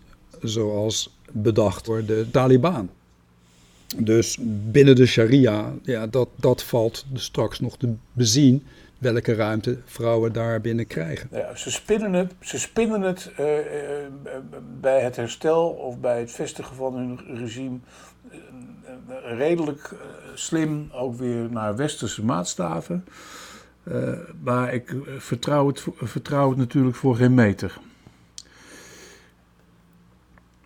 zoals 0.42 1.16
bedacht 1.32 1.84
door 1.84 2.04
de 2.04 2.26
Taliban. 2.30 2.90
Dus 3.96 4.38
binnen 4.70 4.96
de 4.96 5.06
sharia, 5.06 5.74
ja, 5.82 6.06
dat, 6.06 6.28
dat 6.36 6.62
valt 6.62 7.06
straks 7.14 7.60
nog 7.60 7.76
te 7.78 7.94
bezien 8.12 8.64
welke 8.98 9.34
ruimte 9.34 9.78
vrouwen 9.84 10.32
daar 10.32 10.60
binnen 10.60 10.86
krijgen. 10.86 11.28
Ja, 11.32 11.56
ze 11.56 11.70
spinnen 11.70 12.12
het, 12.12 12.32
ze 12.40 12.58
spinnen 12.58 13.00
het 13.00 13.30
eh, 13.36 13.58
eh, 13.58 14.06
bij 14.80 15.00
het 15.00 15.16
herstel 15.16 15.68
of 15.68 15.98
bij 15.98 16.20
het 16.20 16.30
vestigen 16.30 16.76
van 16.76 16.94
hun 16.94 17.20
regime 17.38 17.68
eh, 17.68 17.74
eh, 17.74 18.15
redelijk 19.24 19.90
eh, 19.92 19.98
slim 20.34 20.88
ook 20.92 21.16
weer 21.16 21.50
naar 21.50 21.76
westerse 21.76 22.24
maatstaven. 22.24 23.04
Eh, 23.82 24.12
maar 24.42 24.74
ik 24.74 24.90
eh, 24.90 24.98
vertrouw 25.18 25.66
het, 26.48 26.56
natuurlijk 26.56 26.96
voor 26.96 27.16
geen 27.16 27.34
meter. 27.34 27.78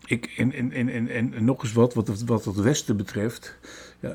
Ik, 0.07 0.35
en, 0.37 0.73
en, 0.73 1.45
nog 1.45 1.63
eens 1.63 1.73
wat, 1.73 1.95
wat, 1.95 2.23
wat 2.25 2.45
het 2.45 2.57
Westen 2.57 2.97
betreft. 2.97 3.57
Ja, 4.01 4.15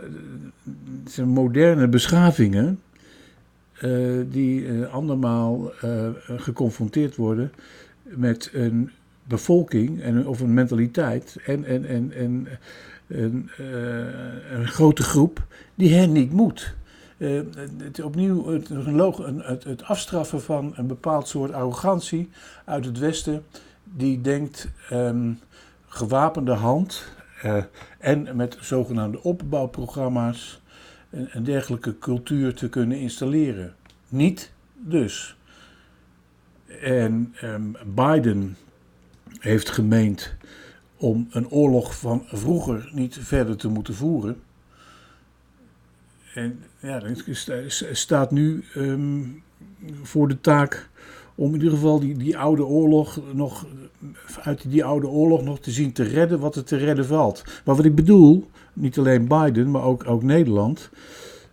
het 1.04 1.12
zijn 1.12 1.28
moderne 1.28 1.88
beschavingen 1.88 2.80
eh, 3.76 3.92
die 4.30 4.68
eh, 4.68 4.94
andermaal 4.94 5.72
eh, 5.82 6.10
geconfronteerd 6.26 7.16
worden 7.16 7.52
met 8.04 8.50
een 8.54 8.92
bevolking 9.24 10.02
en, 10.02 10.28
of 10.28 10.40
een 10.40 10.54
mentaliteit 10.54 11.38
en, 11.46 11.64
en, 11.64 11.86
en, 11.86 12.12
en 12.14 12.48
een, 13.08 13.50
eh, 13.58 14.52
een 14.52 14.68
grote 14.68 15.04
groep 15.04 15.46
die 15.76 15.94
hen 15.94 16.12
niet 16.12 16.32
moet. 16.32 16.76
Eh, 17.18 17.42
het, 17.78 18.02
opnieuw 18.02 18.48
het, 18.48 18.70
het, 18.70 19.64
het 19.64 19.84
afstraffen 19.84 20.42
van 20.42 20.74
een 20.76 20.88
bepaald 20.88 21.28
soort 21.28 21.54
arrogantie 21.54 22.30
uit 22.66 22.86
het 22.86 23.00
Westen, 23.00 23.44
die 23.84 24.22
denkt 24.22 24.68
ehm, 24.90 25.32
gewapende 25.88 26.52
hand 26.52 27.08
eh, 27.42 27.64
en 28.00 28.36
met 28.36 28.58
zogenaamde 28.62 29.24
opbouwprogramma's 29.24 30.62
een, 31.10 31.28
een 31.32 31.44
dergelijke 31.44 31.98
cultuur 32.00 32.54
te 32.54 32.70
kunnen 32.70 32.98
installeren. 32.98 33.76
Niet 34.10 34.52
dus. 34.74 35.38
En 36.82 37.34
ehm, 37.40 37.72
Biden 37.96 38.58
heeft 39.40 39.70
gemeend 39.70 40.36
om 40.98 41.28
een 41.30 41.50
oorlog 41.50 41.98
van 41.98 42.24
vroeger 42.26 42.90
niet 42.94 43.18
verder 43.22 43.58
te 43.58 43.68
moeten 43.68 43.94
voeren. 43.94 44.38
En 46.34 46.64
ja, 46.80 47.02
staat 47.92 48.32
nu 48.32 48.64
ehm, 48.74 49.24
voor 50.02 50.28
de 50.28 50.42
taak 50.42 50.90
om 51.36 51.48
in 51.48 51.54
ieder 51.54 51.70
geval 51.70 52.00
die, 52.00 52.18
die 52.18 52.38
oude 52.38 52.66
oorlog 52.66 53.20
nog, 53.34 53.66
uit 54.42 54.70
die 54.70 54.86
oude 54.86 55.08
oorlog 55.08 55.44
nog 55.44 55.60
te 55.60 55.72
zien 55.72 55.92
te 55.92 56.04
redden 56.04 56.40
wat 56.40 56.56
er 56.56 56.64
te 56.64 56.78
redden 56.78 57.06
valt. 57.06 57.44
Maar 57.66 57.76
wat 57.76 57.86
ik 57.86 57.96
bedoel, 57.96 58.50
niet 58.74 58.98
alleen 58.98 59.28
Biden, 59.28 59.72
maar 59.72 59.84
ook, 59.84 60.08
ook 60.08 60.24
Nederland, 60.24 60.90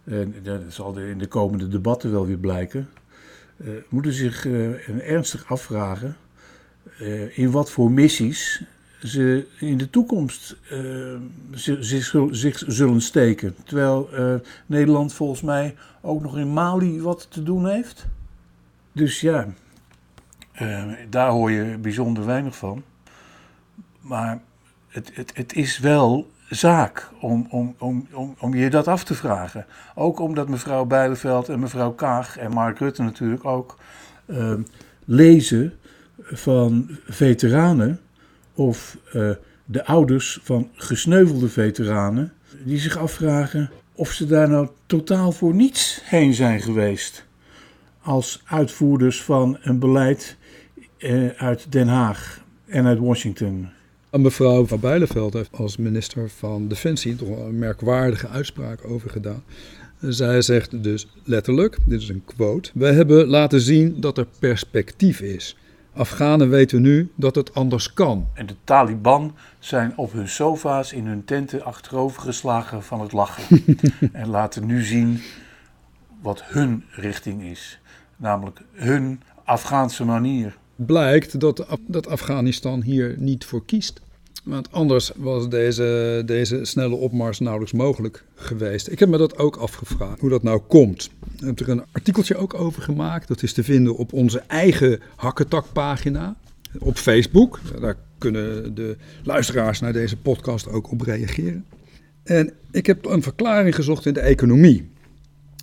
en 0.05 0.35
dat 0.43 0.61
zal 0.69 0.99
in 0.99 1.19
de 1.19 1.27
komende 1.27 1.69
debatten 1.69 2.11
wel 2.11 2.27
weer 2.27 2.39
blijken, 2.39 2.89
eh, 3.57 3.69
moeten 3.89 4.13
zich 4.13 4.47
eh, 4.47 5.11
ernstig 5.11 5.45
afvragen 5.47 6.17
eh, 6.99 7.39
in 7.39 7.51
wat 7.51 7.71
voor 7.71 7.91
missies 7.91 8.63
ze 9.07 9.47
in 9.59 9.77
de 9.77 9.91
toekomst 9.91 10.57
eh, 10.71 10.79
zich, 12.31 12.63
zullen 12.67 13.01
steken. 13.01 13.55
Terwijl 13.65 14.09
eh, 14.13 14.35
Nederland 14.67 15.13
volgens 15.13 15.41
mij 15.41 15.75
ook 16.01 16.23
nog 16.23 16.39
in 16.39 16.53
Mali 16.53 17.01
wat 17.01 17.27
te 17.31 17.43
doen 17.43 17.69
heeft. 17.69 18.07
Dus 18.93 19.21
ja, 19.21 19.47
Eh, 20.53 20.85
daar 21.09 21.31
hoor 21.31 21.51
je 21.51 21.79
bijzonder 21.79 22.27
weinig 22.27 22.57
van. 22.57 22.83
Maar 24.01 24.41
het, 24.89 25.11
het, 25.15 25.37
het 25.37 25.55
is 25.55 25.79
wel 25.79 26.31
zaak 26.49 27.11
om, 27.21 27.47
om, 27.51 27.75
om, 27.79 28.07
om, 28.13 28.35
om 28.39 28.55
je 28.55 28.71
dat 28.71 28.89
af 28.89 29.05
te 29.05 29.15
vragen. 29.15 29.67
Ook 29.95 30.21
omdat 30.21 30.49
mevrouw 30.49 30.85
Bijleveld 30.85 31.49
en 31.49 31.61
mevrouw 31.61 31.93
Kaag 31.93 32.37
en 32.37 32.53
Mark 32.53 32.79
Rutte 32.79 33.03
natuurlijk 33.03 33.45
ook 33.45 33.79
uh, 34.27 34.55
lezen 35.05 35.73
van 36.21 36.99
veteranen 37.05 38.01
of 38.67 38.99
uh, 39.15 39.31
de 39.65 39.85
ouders 39.85 40.41
van 40.43 40.69
gesneuvelde 40.75 41.49
veteranen, 41.49 42.33
die 42.65 42.79
zich 42.79 42.97
afvragen 42.97 43.71
of 43.93 44.11
ze 44.11 44.27
daar 44.27 44.49
nou 44.49 44.69
totaal 44.87 45.33
voor 45.33 45.55
niets 45.55 46.01
heen 46.05 46.35
zijn 46.35 46.61
geweest 46.61 47.25
als 48.03 48.43
uitvoerders 48.45 49.23
van 49.23 49.59
een 49.61 49.79
beleid 49.79 50.37
uh, 50.99 51.29
uit 51.37 51.73
Den 51.73 51.89
Haag 51.89 52.45
en 52.67 52.87
uit 52.87 52.99
Washington. 52.99 53.69
Mevrouw 54.11 54.67
van 54.67 54.81
Bijleveld 54.81 55.33
heeft 55.33 55.53
als 55.53 55.77
minister 55.77 56.31
van 56.31 56.69
Defensie 56.69 57.17
toch 57.17 57.29
een 57.29 57.59
merkwaardige 57.59 58.29
uitspraak 58.29 58.85
over 58.85 59.11
gedaan. 59.11 59.43
Zij 60.01 60.43
zegt 60.43 60.83
dus 60.83 61.07
letterlijk, 61.25 61.79
dit 61.85 62.01
is 62.01 62.09
een 62.09 62.23
quote: 62.25 62.71
We 62.75 62.87
hebben 62.87 63.27
laten 63.27 63.61
zien 63.61 64.01
dat 64.01 64.19
er 64.19 64.27
perspectief 64.39 65.21
is. 65.21 65.57
Afghanen 65.95 66.49
weten 66.49 66.83
nu 66.83 67.13
dat 67.15 67.35
het 67.35 67.55
anders 67.55 67.93
kan. 67.93 68.29
En 68.35 68.47
de 68.47 68.57
Taliban 68.65 69.35
zijn 69.59 69.93
op 69.97 70.13
hun 70.13 70.29
sofa's 70.29 70.93
in 70.93 71.07
hun 71.07 71.25
tenten 71.25 71.65
achterover 71.65 72.23
geslagen 72.23 72.83
van 72.83 73.01
het 73.01 73.13
lachen. 73.13 73.65
en 74.13 74.29
laten 74.29 74.67
nu 74.67 74.83
zien 74.83 75.21
wat 76.23 76.43
hun 76.45 76.85
richting 76.91 77.43
is. 77.43 77.81
Namelijk 78.17 78.61
hun 78.73 79.23
Afghaanse 79.45 80.05
manier 80.05 80.57
blijkt 80.77 81.41
dat, 81.41 81.67
dat 81.87 82.07
Afghanistan 82.07 82.83
hier 82.83 83.15
niet 83.19 83.45
voor 83.45 83.65
kiest. 83.65 84.01
Want 84.43 84.73
anders 84.73 85.13
was 85.17 85.49
deze, 85.49 86.23
deze 86.27 86.65
snelle 86.65 86.95
opmars 86.95 87.39
nauwelijks 87.39 87.73
mogelijk 87.73 88.25
geweest. 88.35 88.89
Ik 88.89 88.99
heb 88.99 89.09
me 89.09 89.19
dat 89.19 89.39
ook 89.39 89.57
afgevraagd, 89.57 90.21
hoe 90.21 90.31
dat 90.31 90.43
nou 90.43 90.61
komt. 90.61 91.11
Ik 91.37 91.45
heb 91.45 91.61
er 91.61 91.69
een 91.69 91.85
artikeltje 91.93 92.37
ook 92.37 92.55
over 92.55 92.83
gemaakt. 92.83 93.29
Dat 93.29 93.43
is 93.43 93.53
te 93.53 93.65
vinden 93.65 93.97
op 93.97 94.13
onze 94.13 94.39
eigen 94.39 95.01
hakketakpagina 95.17 96.37
op 96.79 96.97
Facebook. 96.97 97.61
Daar 97.81 97.97
kunnen 98.19 98.75
de 98.75 98.97
luisteraars 99.23 99.81
naar 99.81 99.93
deze 99.93 100.17
podcast 100.17 100.69
ook 100.69 100.91
op 100.91 101.01
reageren. 101.01 101.65
En 102.23 102.53
ik 102.71 102.87
heb 102.87 103.07
een 103.07 103.23
verklaring 103.23 103.75
gezocht 103.75 104.07
in 104.07 104.15
de 104.15 104.21
economie. 104.21 104.91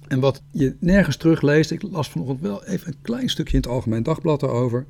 En 0.07 0.19
wat 0.19 0.41
je 0.51 0.75
nergens 0.79 1.17
terugleest, 1.17 1.71
ik 1.71 1.81
las 1.81 2.09
vanochtend 2.09 2.41
wel 2.41 2.65
even 2.65 2.87
een 2.87 3.01
klein 3.01 3.29
stukje 3.29 3.53
in 3.53 3.61
het 3.61 3.69
Algemeen 3.69 4.03
Dagblad 4.03 4.43
erover, 4.43 4.85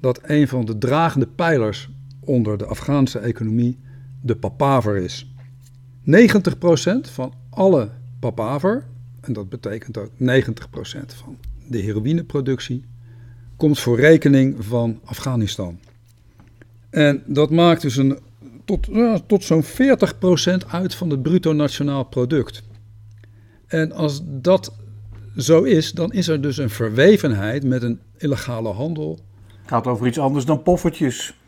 dat 0.00 0.20
een 0.22 0.48
van 0.48 0.64
de 0.64 0.78
dragende 0.78 1.26
pijlers 1.26 1.88
onder 2.20 2.58
de 2.58 2.66
Afghaanse 2.66 3.18
economie 3.18 3.78
de 4.20 4.36
papaver 4.36 4.96
is. 4.96 5.32
90% 6.04 6.12
van 7.00 7.32
alle 7.50 7.90
papaver, 8.20 8.86
en 9.20 9.32
dat 9.32 9.48
betekent 9.48 9.98
ook 9.98 10.10
90% 10.10 10.14
van 11.06 11.36
de 11.68 11.78
heroïneproductie, 11.78 12.84
komt 13.56 13.80
voor 13.80 14.00
rekening 14.00 14.64
van 14.64 15.00
Afghanistan. 15.04 15.78
En 16.90 17.22
dat 17.26 17.50
maakt 17.50 17.82
dus 17.82 17.96
een, 17.96 18.18
tot, 18.64 18.88
tot 19.26 19.44
zo'n 19.44 19.64
40% 19.64 19.66
uit 20.66 20.94
van 20.94 21.10
het 21.10 21.22
bruto 21.22 21.52
nationaal 21.52 22.04
product. 22.04 22.62
En 23.66 23.92
als 23.92 24.20
dat 24.24 24.72
zo 25.36 25.62
is, 25.62 25.92
dan 25.92 26.12
is 26.12 26.28
er 26.28 26.40
dus 26.40 26.56
een 26.56 26.70
verwevenheid 26.70 27.64
met 27.64 27.82
een 27.82 28.00
illegale 28.16 28.68
handel. 28.68 29.18
Het 29.60 29.68
gaat 29.68 29.86
over 29.86 30.06
iets 30.06 30.18
anders 30.18 30.44
dan 30.44 30.62
poffertjes. 30.62 31.39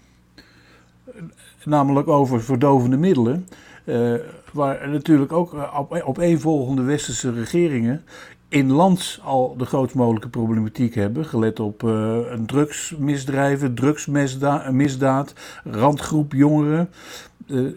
Namelijk 1.65 2.09
over 2.09 2.43
verdovende 2.43 2.97
middelen. 2.97 3.49
Uh, 3.85 4.15
waar 4.53 4.89
natuurlijk 4.89 5.33
ook 5.33 5.55
eh, 5.55 5.79
op, 5.79 5.93
opeenvolgende 5.93 6.83
westerse 6.83 7.33
regeringen 7.33 8.05
in 8.53 8.71
land 8.71 9.19
al 9.23 9.57
de 9.57 9.65
grootst 9.65 9.95
mogelijke 9.95 10.29
problematiek 10.29 10.95
hebben. 10.95 11.25
Gelet 11.25 11.61
op 11.61 11.83
uh, 11.83 12.19
drugsmisdrijven, 12.47 13.75
drugsmisdaad, 13.75 15.35
randgroep 15.65 16.33
jongeren. 16.33 16.89
Uh, 17.47 17.73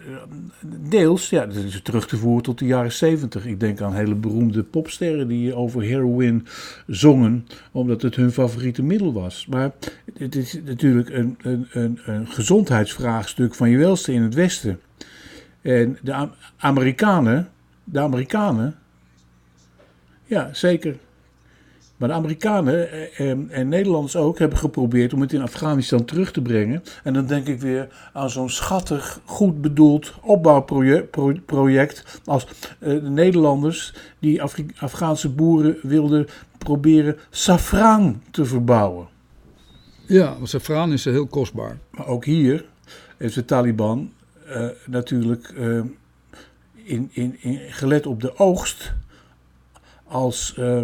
deels, 0.65 1.29
ja, 1.29 1.45
dat 1.45 1.55
is 1.55 1.81
terug 1.81 2.07
te 2.07 2.17
voeren 2.17 2.43
tot 2.43 2.59
de 2.59 2.65
jaren 2.65 2.91
70. 2.91 3.45
Ik 3.45 3.59
denk 3.59 3.81
aan 3.81 3.93
hele 3.93 4.15
beroemde 4.15 4.63
popsterren 4.63 5.27
die 5.27 5.55
over 5.55 5.83
heroin 5.83 6.47
zongen, 6.87 7.47
omdat 7.71 8.01
het 8.01 8.15
hun 8.15 8.31
favoriete 8.31 8.83
middel 8.83 9.13
was. 9.13 9.45
Maar 9.49 9.71
het 10.17 10.35
is 10.35 10.59
natuurlijk 10.65 11.09
een, 11.09 11.37
een, 11.41 11.67
een, 11.71 11.99
een 12.05 12.27
gezondheidsvraagstuk 12.27 13.55
van 13.55 13.69
je 13.69 13.77
welste 13.77 14.13
in 14.13 14.21
het 14.21 14.33
Westen. 14.33 14.79
En 15.61 15.97
de 16.01 16.27
Amerikanen, 16.57 17.49
de 17.83 17.99
Amerikanen, 17.99 18.75
ja, 20.25 20.49
zeker. 20.53 20.97
Maar 21.97 22.09
de 22.09 22.15
Amerikanen 22.15 22.91
eh, 22.91 23.29
en, 23.29 23.49
en, 23.49 23.67
Nederlanders 23.67 24.15
ook 24.15 24.39
hebben 24.39 24.57
geprobeerd 24.57 25.13
om 25.13 25.21
het 25.21 25.33
in 25.33 25.41
Afghanistan 25.41 26.05
terug 26.05 26.31
te 26.31 26.41
brengen. 26.41 26.83
En 27.03 27.13
dan 27.13 27.25
denk 27.25 27.47
ik 27.47 27.59
weer 27.59 27.87
aan 28.13 28.29
zo'n 28.29 28.49
schattig, 28.49 29.19
goed 29.25 29.61
bedoeld 29.61 30.13
opbouwproject 30.21 32.21
als 32.25 32.47
eh, 32.79 32.89
de 32.89 33.09
Nederlanders 33.09 33.93
die 34.19 34.41
Afri 34.41 34.65
Afghaanse 34.79 35.29
boeren 35.29 35.77
wilden 35.81 36.27
proberen 36.57 37.17
safraan 37.29 38.21
te 38.31 38.45
verbouwen. 38.45 39.07
Ja, 40.07 40.35
safraan 40.43 40.93
is 40.93 41.05
heel 41.05 41.27
kostbaar. 41.27 41.77
Maar 41.89 42.07
ook 42.07 42.25
hier 42.25 42.65
heeft 43.17 43.35
de 43.35 43.45
Taliban 43.45 44.11
uh, 44.47 44.67
natuurlijk 44.85 45.53
uh, 45.57 45.81
in, 46.73 47.09
in, 47.11 47.35
in, 47.39 47.59
gelet 47.69 48.05
op 48.05 48.21
de 48.21 48.37
oogst 48.37 48.93
als 50.07 50.55
uh, 50.59 50.81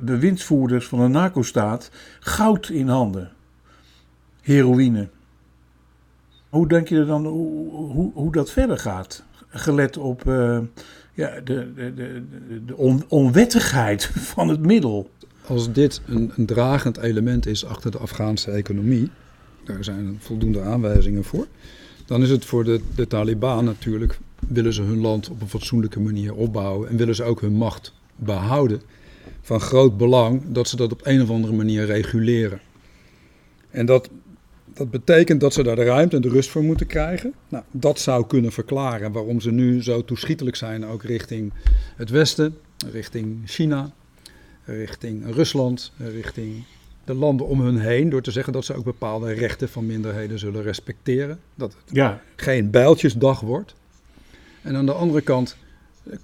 bewindsvoerders 0.00 0.86
van 0.86 1.00
een 1.00 1.10
narco-staat 1.10 1.90
goud 2.20 2.68
in 2.68 2.88
handen. 2.88 3.30
Heroïne. 4.40 5.08
Hoe 6.48 6.68
denk 6.68 6.88
je 6.88 7.04
dan 7.04 7.26
hoe, 7.26 8.12
hoe, 8.14 8.32
dat 8.32 8.50
verder 8.50 8.78
gaat? 8.78 9.24
Gelet 9.48 9.96
op 9.96 10.24
uh, 10.26 10.58
ja, 11.14 11.40
de, 11.40 11.72
de, 11.74 11.94
de, 11.94 12.24
de 12.66 12.76
on, 12.76 13.04
onwettigheid 13.08 14.04
van 14.34 14.48
het 14.48 14.60
middel. 14.60 15.10
Als 15.46 15.72
dit 15.72 16.00
een, 16.06 16.32
een 16.36 16.46
dragend 16.46 16.96
element 16.96 17.46
is 17.46 17.64
achter 17.64 17.90
de 17.90 17.98
Afghaanse 17.98 18.50
economie, 18.50 19.10
daar 19.64 19.84
zijn 19.84 20.16
voldoende 20.20 20.62
aanwijzingen 20.62 21.24
voor, 21.24 21.46
dan 22.06 22.22
is 22.22 22.30
het 22.30 22.44
voor 22.44 22.64
de, 22.64 22.80
de 22.94 23.06
Taliban 23.06 23.64
natuurlijk, 23.64 24.18
willen 24.48 24.72
ze 24.72 24.82
hun 24.82 25.00
land 25.00 25.30
op 25.30 25.40
een 25.40 25.48
fatsoenlijke 25.48 26.00
manier 26.00 26.34
opbouwen 26.34 26.88
en 26.88 26.96
willen 26.96 27.14
ze 27.14 27.24
ook 27.24 27.40
hun 27.40 27.52
macht 27.52 27.96
behouden, 28.18 28.82
van 29.40 29.60
groot 29.60 29.96
belang 29.96 30.42
dat 30.46 30.68
ze 30.68 30.76
dat 30.76 30.92
op 30.92 31.00
een 31.06 31.22
of 31.22 31.30
andere 31.30 31.52
manier 31.52 31.84
reguleren. 31.84 32.60
En 33.70 33.86
dat, 33.86 34.08
dat 34.74 34.90
betekent 34.90 35.40
dat 35.40 35.52
ze 35.52 35.62
daar 35.62 35.76
de 35.76 35.84
ruimte 35.84 36.16
en 36.16 36.22
de 36.22 36.28
rust 36.28 36.50
voor 36.50 36.62
moeten 36.62 36.86
krijgen. 36.86 37.34
Nou, 37.48 37.64
dat 37.70 37.98
zou 37.98 38.26
kunnen 38.26 38.52
verklaren 38.52 39.12
waarom 39.12 39.40
ze 39.40 39.50
nu 39.50 39.82
zo 39.82 40.04
toeschietelijk 40.04 40.56
zijn, 40.56 40.86
ook 40.86 41.02
richting 41.02 41.52
het 41.96 42.10
Westen, 42.10 42.56
richting 42.92 43.40
China, 43.44 43.90
richting 44.64 45.34
Rusland, 45.34 45.92
richting 45.96 46.64
de 47.04 47.14
landen 47.14 47.46
om 47.46 47.60
hun 47.60 47.78
heen. 47.78 48.10
Door 48.10 48.22
te 48.22 48.30
zeggen 48.30 48.52
dat 48.52 48.64
ze 48.64 48.74
ook 48.74 48.84
bepaalde 48.84 49.32
rechten 49.32 49.68
van 49.68 49.86
minderheden 49.86 50.38
zullen 50.38 50.62
respecteren. 50.62 51.40
Dat 51.54 51.72
het 51.72 51.96
ja. 51.96 52.22
geen 52.36 52.70
bijltjesdag 52.70 53.40
wordt. 53.40 53.74
En 54.62 54.76
aan 54.76 54.86
de 54.86 54.92
andere 54.92 55.20
kant 55.20 55.56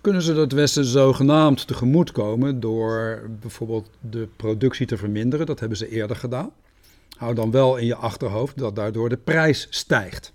kunnen 0.01 0.23
ze 0.23 0.35
dat 0.35 0.53
Westen 0.53 0.85
zogenaamd 0.85 1.67
tegemoetkomen 1.67 2.61
door 2.61 3.23
bijvoorbeeld 3.41 3.91
de 4.01 4.29
productie 4.37 4.87
te 4.87 4.97
verminderen. 4.97 5.47
Dat 5.47 5.61
hebben 5.61 5.79
ze 5.79 5.89
eerder 5.89 6.17
gedaan. 6.17 6.51
Hou 7.17 7.35
dan 7.35 7.51
wel 7.51 7.77
in 7.77 7.87
je 7.87 7.95
achterhoofd 7.95 8.59
dat 8.59 8.77
daardoor 8.77 9.09
de 9.09 9.17
prijs 9.17 9.67
stijgt. 9.71 10.33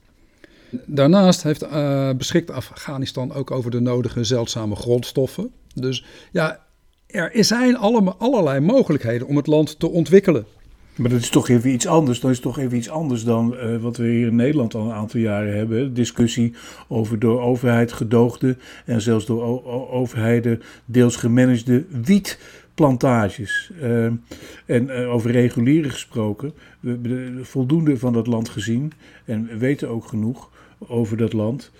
Daarnaast 0.85 1.43
heeft, 1.43 1.63
uh, 1.63 2.11
beschikt 2.11 2.51
Afghanistan 2.51 3.33
ook 3.33 3.51
over 3.51 3.71
de 3.71 3.79
nodige 3.79 4.23
zeldzame 4.23 4.75
grondstoffen. 4.75 5.51
Dus 5.73 6.05
ja, 6.31 6.65
er 7.07 7.43
zijn 7.43 7.77
allerlei 8.17 8.59
mogelijkheden 8.59 9.27
om 9.27 9.35
het 9.35 9.47
land 9.47 9.79
te 9.79 9.89
ontwikkelen. 9.89 10.45
Maar 10.99 11.09
dat 11.09 11.19
is 11.19 11.29
toch 11.29 11.49
even 11.49 11.71
iets 11.71 11.87
anders. 11.87 12.19
Dat 12.19 12.31
is 12.31 12.39
toch 12.39 12.59
even 12.59 12.77
iets 12.77 12.89
anders 12.89 13.23
dan 13.23 13.53
uh, 13.53 13.77
wat 13.77 13.97
we 13.97 14.07
hier 14.07 14.27
in 14.27 14.35
Nederland 14.35 14.75
al 14.75 14.85
een 14.85 14.91
aantal 14.91 15.19
jaren 15.19 15.57
hebben. 15.57 15.93
Discussie 15.93 16.53
over 16.87 17.19
door 17.19 17.41
overheid 17.41 17.91
gedoogde 17.91 18.57
en 18.85 19.01
zelfs 19.01 19.25
door 19.25 19.65
overheden 19.91 20.61
deels 20.85 21.15
gemanagede 21.15 21.85
wietplantages. 22.03 23.71
Uh, 23.81 24.05
en 24.65 24.87
uh, 24.87 25.13
over 25.13 25.31
regulieren 25.31 25.91
gesproken. 25.91 26.53
We 26.79 26.89
hebben 26.89 27.45
voldoende 27.45 27.97
van 27.97 28.13
dat 28.13 28.27
land 28.27 28.49
gezien 28.49 28.91
en 29.25 29.47
we 29.47 29.57
weten 29.57 29.89
ook 29.89 30.05
genoeg 30.07 30.49
over 30.79 31.17
dat 31.17 31.33
land. 31.33 31.71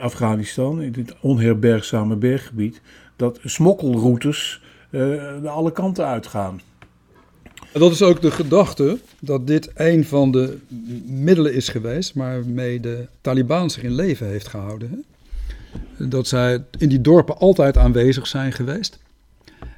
Afghanistan, 0.00 0.82
in 0.82 0.92
dit 0.92 1.14
onherbergzame 1.20 2.16
berggebied, 2.16 2.80
dat 3.16 3.40
smokkelroutes 3.44 4.62
alle 5.44 5.72
kanten 5.72 6.06
uitgaan. 6.06 6.60
Dat 7.78 7.92
is 7.92 8.02
ook 8.02 8.22
de 8.22 8.30
gedachte 8.30 8.98
dat 9.20 9.46
dit 9.46 9.70
een 9.74 10.04
van 10.04 10.30
de 10.30 10.58
middelen 11.06 11.54
is 11.54 11.68
geweest 11.68 12.14
waarmee 12.14 12.80
de 12.80 13.06
Taliban 13.20 13.70
zich 13.70 13.82
in 13.82 13.94
leven 13.94 14.26
heeft 14.26 14.48
gehouden. 14.48 15.04
Dat 15.98 16.26
zij 16.26 16.64
in 16.78 16.88
die 16.88 17.00
dorpen 17.00 17.38
altijd 17.38 17.76
aanwezig 17.76 18.26
zijn 18.26 18.52
geweest. 18.52 18.98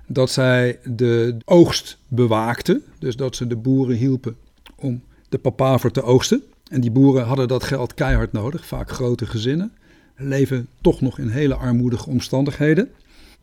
Dat 0.07 0.31
zij 0.31 0.79
de 0.85 1.37
oogst 1.45 1.99
bewaakten, 2.09 2.83
dus 2.99 3.17
dat 3.17 3.37
ze 3.37 3.47
de 3.47 3.57
boeren 3.57 3.97
hielpen 3.97 4.37
om 4.75 5.03
de 5.29 5.39
papaver 5.39 5.93
te 5.93 6.03
oogsten. 6.03 6.43
En 6.71 6.81
die 6.81 6.91
boeren 6.91 7.25
hadden 7.25 7.49
dat 7.49 7.65
geld 7.65 7.95
keihard 7.95 8.33
nodig, 8.33 8.67
vaak 8.67 8.91
grote 8.91 9.27
gezinnen. 9.27 9.73
Leven 10.17 10.69
toch 10.81 11.01
nog 11.01 11.19
in 11.19 11.29
hele 11.29 11.55
armoedige 11.55 12.11
omstandigheden. 12.11 12.91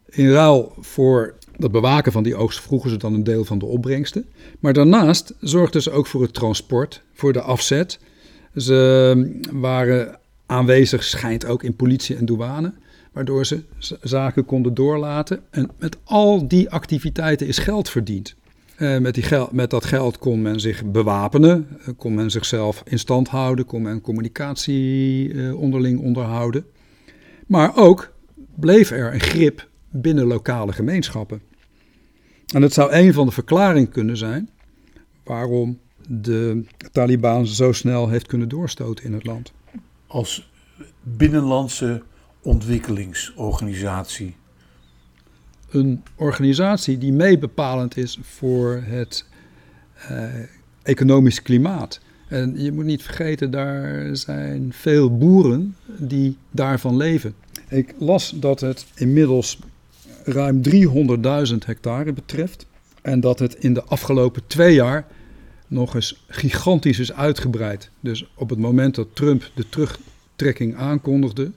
In 0.09 0.31
ruil 0.31 0.73
voor 0.79 1.33
dat 1.57 1.71
bewaken 1.71 2.11
van 2.11 2.23
die 2.23 2.35
oogst 2.35 2.61
vroegen 2.61 2.89
ze 2.89 2.97
dan 2.97 3.13
een 3.13 3.23
deel 3.23 3.45
van 3.45 3.59
de 3.59 3.65
opbrengsten. 3.65 4.25
Maar 4.59 4.73
daarnaast 4.73 5.33
zorgden 5.39 5.81
ze 5.81 5.91
ook 5.91 6.07
voor 6.07 6.21
het 6.21 6.33
transport, 6.33 7.01
voor 7.13 7.33
de 7.33 7.41
afzet. 7.41 7.99
Ze 8.55 9.41
waren 9.51 10.19
aanwezig, 10.45 11.03
schijnt 11.03 11.45
ook 11.45 11.63
in 11.63 11.75
politie 11.75 12.15
en 12.15 12.25
douane, 12.25 12.73
waardoor 13.11 13.45
ze 13.45 13.63
zaken 14.01 14.45
konden 14.45 14.73
doorlaten. 14.73 15.41
En 15.49 15.69
met 15.79 15.97
al 16.03 16.47
die 16.47 16.69
activiteiten 16.69 17.47
is 17.47 17.57
geld 17.57 17.89
verdiend. 17.89 18.35
Uh, 18.77 18.97
met, 18.97 19.13
die 19.13 19.25
met 19.51 19.69
dat 19.69 19.85
geld 19.85 20.17
kon 20.17 20.41
men 20.41 20.59
zich 20.59 20.85
bewapenen, 20.85 21.67
uh, 21.79 21.87
kon 21.97 22.13
men 22.13 22.31
zichzelf 22.31 22.83
in 22.85 22.99
stand 22.99 23.27
houden, 23.27 23.65
kon 23.65 23.81
men 23.81 24.01
communicatie 24.01 25.33
uh, 25.33 25.59
onderling 25.59 25.99
onderhouden. 25.99 26.65
Maar 27.47 27.77
ook 27.77 28.11
bleef 28.55 28.91
er 28.91 29.13
een 29.13 29.19
grip 29.19 29.67
binnen 29.93 30.25
lokale 30.25 30.73
gemeenschappen. 30.73 31.41
En 32.53 32.61
het 32.61 32.73
zou 32.73 32.91
een 32.91 33.13
van 33.13 33.25
de 33.25 33.31
verklaringen 33.31 33.89
kunnen 33.89 34.17
zijn 34.17 34.49
waarom 35.23 35.79
de 36.07 36.65
Taliban 36.91 37.47
zo 37.47 37.71
snel 37.71 38.09
heeft 38.09 38.27
kunnen 38.27 38.49
doorstoten 38.49 39.05
in 39.05 39.13
het 39.13 39.25
land. 39.25 39.53
Als 40.07 40.51
binnenlandse 41.01 42.03
ontwikkelingsorganisatie. 42.41 44.35
Een 45.69 46.03
organisatie 46.15 46.97
die 46.97 47.13
meebepalend 47.13 47.97
is 47.97 48.19
voor 48.21 48.83
het 48.85 49.25
uh, 50.11 50.23
economisch 50.83 51.41
klimaat. 51.41 51.99
En 52.27 52.63
je 52.63 52.71
moet 52.71 52.85
niet 52.85 53.03
vergeten, 53.03 53.51
daar 53.51 54.15
zijn 54.15 54.73
veel 54.73 55.17
boeren 55.17 55.75
die 55.85 56.37
daarvan 56.51 56.97
leven. 56.97 57.35
Ik 57.69 57.93
las 57.97 58.33
dat 58.35 58.59
het 58.59 58.85
inmiddels 58.95 59.59
ruim 60.23 60.61
300.000 61.51 61.57
hectare 61.65 62.13
betreft. 62.13 62.65
En 63.01 63.19
dat 63.19 63.39
het 63.39 63.55
in 63.55 63.73
de 63.73 63.83
afgelopen 63.83 64.41
twee 64.47 64.73
jaar 64.73 65.05
nog 65.67 65.95
eens 65.95 66.25
gigantisch 66.27 66.99
is 66.99 67.13
uitgebreid. 67.13 67.89
Dus 67.99 68.31
op 68.35 68.49
het 68.49 68.59
moment 68.59 68.95
dat 68.95 69.07
Trump 69.13 69.51
de 69.55 69.69
terugtrekking 69.69 70.75
aankondigde, 70.75 71.51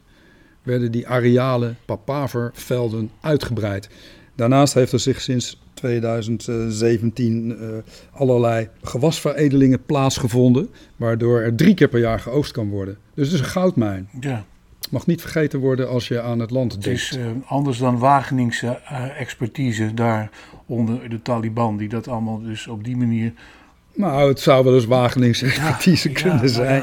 werden 0.63 0.93
die 0.93 1.09
arealen 1.09 1.77
papavervelden 1.85 3.11
uitgebreid. 3.21 3.89
Daarnaast 4.35 4.75
heeft 4.75 4.93
er 4.93 5.01
zich 5.01 5.21
sinds 5.21 5.61
2017 5.75 7.51
uh, 7.51 7.69
allerlei 8.11 8.69
gewasveredelingen 8.83 9.85
plaatsgevonden, 9.85 10.69
waardoor 10.97 11.41
er 11.41 11.55
drie 11.55 11.75
keer 11.75 11.89
per 11.89 12.01
jaar 12.01 12.21
geoogst 12.21 12.53
kan 12.53 12.69
worden. 12.69 12.99
Dus 13.15 13.27
het 13.27 13.35
is 13.35 13.41
een 13.41 13.47
goudmijn. 13.47 14.09
Ja. 14.21 14.47
Mag 14.91 15.07
niet 15.07 15.21
vergeten 15.21 15.61
worden 15.61 15.89
als 15.89 16.09
je 16.09 16.21
aan 16.21 16.39
het 16.39 16.51
land 16.51 16.71
denkt. 16.71 16.85
Het 16.85 16.97
is 16.97 17.17
uh, 17.17 17.27
anders 17.47 17.79
dan 17.79 17.99
Wageningse 17.99 18.67
uh, 18.67 19.21
expertise 19.21 19.95
daar 19.95 20.31
onder 20.67 21.09
de 21.09 21.23
Taliban, 21.23 21.77
die 21.77 21.89
dat 21.89 22.09
allemaal 22.09 22.41
dus 22.43 22.67
op 22.67 22.85
die 22.85 22.97
manier 22.97 23.33
nou, 23.97 24.29
het 24.29 24.41
zou 24.41 24.65
wel 24.65 24.75
eens 24.75 24.85
Wageningse 24.85 25.47
expertise 25.47 26.09
ja, 26.09 26.15
kunnen 26.15 26.43
ja, 26.43 26.49
zijn. 26.49 26.81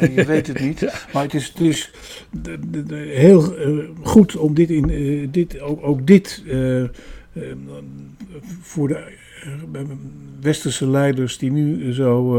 Ja, 0.00 0.08
je 0.14 0.24
weet 0.24 0.46
het 0.46 0.60
niet. 0.60 1.06
Maar 1.12 1.22
het 1.22 1.34
is 1.34 1.52
dus 1.52 1.90
heel 2.98 3.68
uh, 3.68 3.84
goed 4.02 4.36
om 4.36 4.54
dit, 4.54 4.70
in, 4.70 5.28
dit 5.30 5.60
ook, 5.60 5.86
ook 5.86 6.06
dit 6.06 6.42
voor 8.60 8.88
de 8.88 9.04
westerse 10.40 10.88
leiders 10.88 11.38
die 11.38 11.50
nu 11.50 11.92
zo 11.92 12.38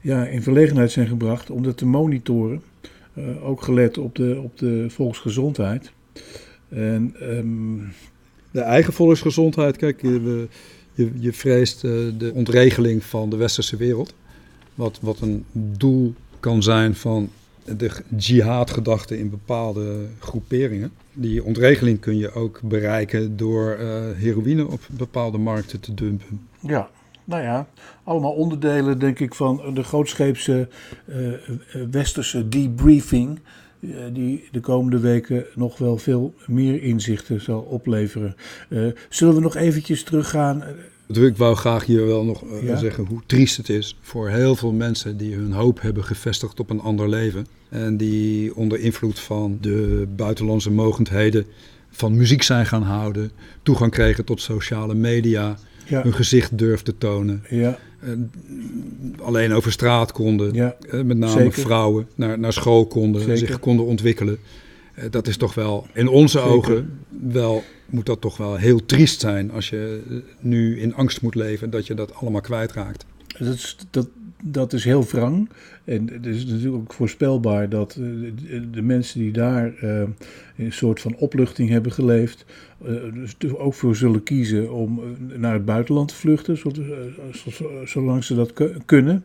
ja, 0.00 0.24
in 0.24 0.42
verlegenheid 0.42 0.90
zijn 0.90 1.06
gebracht, 1.06 1.50
om 1.50 1.62
dat 1.62 1.76
te 1.76 1.86
monitoren. 1.86 2.62
Ook 3.42 3.62
gelet 3.62 3.98
op 3.98 4.14
de, 4.14 4.40
op 4.42 4.58
de 4.58 4.86
volksgezondheid. 4.88 5.92
En, 6.68 7.14
um, 7.22 7.92
de 8.50 8.60
eigen 8.60 8.92
volksgezondheid, 8.92 9.76
kijk, 9.76 10.00
we 10.00 10.48
je, 10.94 11.10
je 11.18 11.32
vreest 11.32 11.84
uh, 11.84 11.90
de 12.18 12.32
ontregeling 12.34 13.04
van 13.04 13.30
de 13.30 13.36
westerse 13.36 13.76
wereld. 13.76 14.14
Wat, 14.74 14.98
wat 15.00 15.20
een 15.20 15.44
doel 15.52 16.14
kan 16.40 16.62
zijn 16.62 16.94
van 16.94 17.30
de 17.64 17.90
jihadgedachte 18.16 19.18
in 19.18 19.30
bepaalde 19.30 20.06
groeperingen. 20.18 20.92
Die 21.12 21.44
ontregeling 21.44 22.00
kun 22.00 22.16
je 22.16 22.32
ook 22.32 22.60
bereiken 22.62 23.36
door 23.36 23.76
uh, 23.80 24.02
heroïne 24.14 24.66
op 24.66 24.80
bepaalde 24.90 25.38
markten 25.38 25.80
te 25.80 25.94
dumpen. 25.94 26.40
Ja, 26.60 26.90
nou 27.24 27.42
ja, 27.42 27.66
allemaal 28.04 28.32
onderdelen 28.32 28.98
denk 28.98 29.18
ik 29.18 29.34
van 29.34 29.74
de 29.74 29.82
grootscheepse 29.82 30.68
uh, 31.06 31.32
westerse 31.90 32.48
debriefing 32.48 33.40
die 34.12 34.48
de 34.52 34.60
komende 34.60 34.98
weken 34.98 35.44
nog 35.54 35.78
wel 35.78 35.98
veel 35.98 36.34
meer 36.46 36.82
inzichten 36.82 37.40
zal 37.40 37.60
opleveren. 37.60 38.36
Uh, 38.68 38.92
zullen 39.08 39.34
we 39.34 39.40
nog 39.40 39.56
eventjes 39.56 40.02
teruggaan? 40.02 40.64
Ik 41.06 41.36
wou 41.36 41.56
graag 41.56 41.84
hier 41.84 42.06
wel 42.06 42.24
nog 42.24 42.44
ja? 42.62 42.76
zeggen 42.76 43.06
hoe 43.06 43.20
triest 43.26 43.56
het 43.56 43.68
is 43.68 43.96
voor 44.00 44.28
heel 44.28 44.56
veel 44.56 44.72
mensen 44.72 45.16
die 45.16 45.34
hun 45.34 45.52
hoop 45.52 45.80
hebben 45.80 46.04
gevestigd 46.04 46.60
op 46.60 46.70
een 46.70 46.80
ander 46.80 47.08
leven. 47.08 47.46
En 47.68 47.96
die 47.96 48.56
onder 48.56 48.80
invloed 48.80 49.20
van 49.20 49.58
de 49.60 50.06
buitenlandse 50.16 50.70
mogendheden 50.70 51.46
van 51.90 52.16
muziek 52.16 52.42
zijn 52.42 52.66
gaan 52.66 52.82
houden, 52.82 53.30
toegang 53.62 53.90
kregen 53.90 54.24
tot 54.24 54.40
sociale 54.40 54.94
media, 54.94 55.56
ja. 55.86 56.02
hun 56.02 56.14
gezicht 56.14 56.58
durfden 56.58 56.98
tonen. 56.98 57.42
Ja. 57.48 57.78
Uh, 58.04 58.10
alleen 59.20 59.52
over 59.52 59.72
straat 59.72 60.12
konden, 60.12 60.54
ja. 60.54 60.76
uh, 60.86 61.02
met 61.02 61.16
name 61.16 61.32
Zeker. 61.32 61.62
vrouwen, 61.62 62.08
naar, 62.14 62.38
naar 62.38 62.52
school 62.52 62.86
konden, 62.86 63.20
Zeker. 63.20 63.38
zich 63.38 63.58
konden 63.58 63.86
ontwikkelen. 63.86 64.38
Uh, 64.98 65.04
dat 65.10 65.26
is 65.26 65.36
toch 65.36 65.54
wel, 65.54 65.86
in 65.92 66.08
onze 66.08 66.38
Zeker. 66.38 66.52
ogen, 66.52 66.98
wel, 67.08 67.62
moet 67.86 68.06
dat 68.06 68.20
toch 68.20 68.36
wel 68.36 68.56
heel 68.56 68.86
triest 68.86 69.20
zijn 69.20 69.50
als 69.50 69.68
je 69.68 70.00
nu 70.40 70.80
in 70.80 70.94
angst 70.94 71.22
moet 71.22 71.34
leven 71.34 71.70
dat 71.70 71.86
je 71.86 71.94
dat 71.94 72.14
allemaal 72.14 72.40
kwijtraakt. 72.40 73.04
Dat 73.38 73.54
is, 73.54 73.76
dat, 73.90 74.08
dat 74.46 74.72
is 74.72 74.84
heel 74.84 75.04
wrang. 75.04 75.48
En 75.84 76.10
het 76.12 76.26
is 76.26 76.46
natuurlijk 76.46 76.74
ook 76.74 76.92
voorspelbaar 76.92 77.68
dat 77.68 77.92
de, 77.92 78.70
de 78.70 78.82
mensen 78.82 79.20
die 79.20 79.32
daar 79.32 79.72
uh, 79.82 80.02
een 80.56 80.72
soort 80.72 81.00
van 81.00 81.16
opluchting 81.16 81.68
hebben 81.68 81.92
geleefd, 81.92 82.44
uh, 82.86 83.02
dus 83.12 83.54
ook 83.56 83.74
voor 83.74 83.96
zullen 83.96 84.22
kiezen 84.22 84.72
om 84.72 85.00
naar 85.36 85.52
het 85.52 85.64
buitenland 85.64 86.08
te 86.08 86.14
vluchten, 86.14 86.58
zolang 87.84 88.24
ze 88.24 88.34
dat 88.34 88.52
kunnen. 88.86 89.24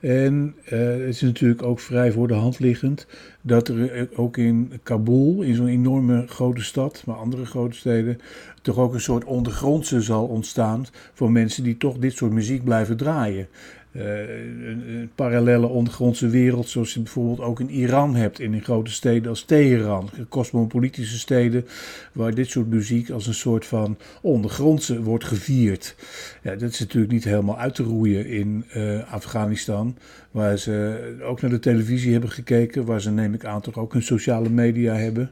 En 0.00 0.54
het 0.64 1.08
is 1.08 1.20
natuurlijk 1.20 1.62
ook 1.62 1.80
vrij 1.80 2.12
voor 2.12 2.28
de 2.28 2.34
hand 2.34 2.58
liggend 2.58 3.06
dat 3.40 3.68
er 3.68 4.08
ook 4.14 4.36
in 4.36 4.72
Kabul, 4.82 5.42
in 5.42 5.54
zo'n 5.54 5.66
enorme 5.66 6.24
grote 6.26 6.62
stad, 6.62 7.02
maar 7.06 7.16
andere 7.16 7.46
grote 7.46 7.76
steden, 7.76 8.18
toch 8.62 8.78
ook 8.78 8.94
een 8.94 9.00
soort 9.00 9.24
ondergrondse 9.24 10.00
zal 10.00 10.26
ontstaan 10.26 10.86
voor 11.12 11.32
mensen 11.32 11.62
die 11.62 11.76
toch 11.76 11.98
dit 11.98 12.12
soort 12.12 12.32
muziek 12.32 12.64
blijven 12.64 12.96
draaien. 12.96 13.48
Uh, 13.96 14.18
een, 14.18 14.82
een, 14.88 15.10
parallele 15.14 15.66
ondergrondse 15.66 16.28
wereld, 16.28 16.68
zoals 16.68 16.94
je 16.94 17.00
bijvoorbeeld 17.00 17.40
ook 17.40 17.60
in 17.60 17.70
Iran 17.70 18.14
hebt, 18.14 18.40
in, 18.40 18.62
grote 18.62 18.90
steden 18.90 19.28
als 19.28 19.44
Teheran, 19.44 20.10
cosmopolitische 20.28 21.18
steden, 21.18 21.66
waar 22.12 22.34
dit 22.34 22.50
soort 22.50 22.68
muziek 22.68 23.10
als 23.10 23.26
een 23.26 23.34
soort 23.34 23.66
van 23.66 23.96
ondergrondse 24.22 25.02
wordt 25.02 25.24
gevierd. 25.24 25.94
Ja, 26.42 26.54
dat 26.54 26.70
is 26.70 26.80
natuurlijk 26.80 27.12
niet 27.12 27.24
helemaal 27.24 27.58
uit 27.58 27.74
te 27.74 27.82
roeien 27.82 28.26
in 28.26 28.64
uh, 28.76 29.12
Afghanistan, 29.12 29.96
waar 30.36 30.58
ze 30.58 31.16
ook 31.22 31.40
naar 31.40 31.50
de 31.50 31.58
televisie 31.58 32.12
hebben 32.12 32.30
gekeken, 32.30 32.84
waar 32.84 33.00
ze 33.00 33.10
neem 33.10 33.34
ik 33.34 33.44
aan 33.44 33.60
toch 33.60 33.78
ook 33.78 33.92
hun 33.92 34.02
sociale 34.02 34.48
media 34.48 34.94
hebben. 34.94 35.30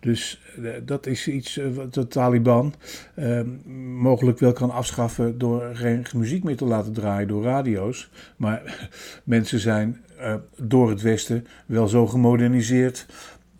Dus 0.00 0.40
uh, 0.58 0.70
dat 0.84 1.06
is 1.06 1.28
iets 1.28 1.60
wat 1.74 1.94
de 1.94 2.06
Taliban 2.06 2.74
mogelijk 3.98 4.38
wel 4.38 4.52
kan 4.52 4.70
afschaffen 4.70 5.38
door 5.38 5.70
geen 5.72 6.06
muziek 6.14 6.44
meer 6.44 6.56
te 6.56 6.64
laten 6.64 6.92
draaien 6.92 7.28
door 7.28 7.42
radio's. 7.42 8.10
Maar 8.36 8.88
mensen 9.24 9.60
zijn 9.60 10.00
uh, 10.20 10.34
door 10.56 10.90
het 10.90 11.02
Westen 11.02 11.46
wel 11.66 11.88
zo 11.88 12.06
gemoderniseerd 12.06 13.06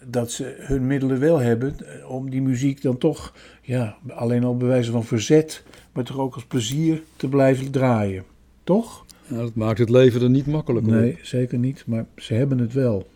dat 0.06 0.30
ze 0.30 0.56
hun 0.59 0.87
middelen 0.87 1.20
wel 1.20 1.38
hebben 1.38 1.76
om 2.09 2.30
die 2.30 2.42
muziek 2.42 2.82
dan 2.82 2.98
toch, 2.98 3.35
ja, 3.62 3.96
alleen 4.09 4.44
al 4.44 4.56
bij 4.56 4.68
wijze 4.68 4.90
van 4.90 5.04
verzet, 5.04 5.62
maar 5.92 6.04
toch 6.04 6.18
ook 6.18 6.35
als 6.35 6.44
plezier 6.44 7.02
te 7.16 7.28
blijven 7.28 7.70
draaien. 7.70 8.24
Toch? 8.64 9.06
Dat 9.29 9.55
maakt 9.55 9.79
het 9.79 9.91
leven 9.91 10.23
er 10.23 10.31
niet 10.31 10.47
makkelijker 10.47 10.93
Nee, 10.93 11.12
hoor. 11.12 11.21
zeker 11.23 11.59
niet, 11.59 11.85
maar 11.87 12.07
ze 12.17 12.35
hebben 12.35 12.59
het 12.59 12.73
wel. 12.73 13.09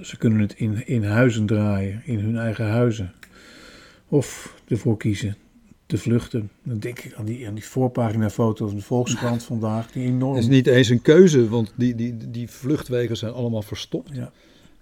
Ze 0.00 0.16
kunnen 0.16 0.40
het 0.40 0.54
in, 0.56 0.86
in 0.86 1.04
huizen 1.04 1.46
draaien, 1.46 2.02
in 2.04 2.18
hun 2.18 2.36
eigen 2.36 2.66
huizen. 2.66 3.12
Of 4.08 4.54
ervoor 4.68 4.96
kiezen 4.96 5.36
te 5.86 5.98
vluchten. 5.98 6.50
Dan 6.62 6.78
denk 6.78 6.98
ik 6.98 7.14
aan 7.14 7.24
die, 7.24 7.48
aan 7.48 7.54
die 7.54 7.64
voorpagina-foto 7.64 8.66
van 8.66 8.76
de 8.76 8.82
Volkskrant 8.82 9.42
vandaag. 9.42 9.92
Die 9.92 10.04
enorm... 10.04 10.34
Het 10.34 10.42
is 10.42 10.50
niet 10.50 10.66
eens 10.66 10.88
een 10.88 11.02
keuze, 11.02 11.48
want 11.48 11.72
die, 11.76 11.94
die, 11.94 12.30
die 12.30 12.48
vluchtwegen 12.50 13.16
zijn 13.16 13.32
allemaal 13.32 13.62
verstopt. 13.62 14.10
Ja. 14.12 14.32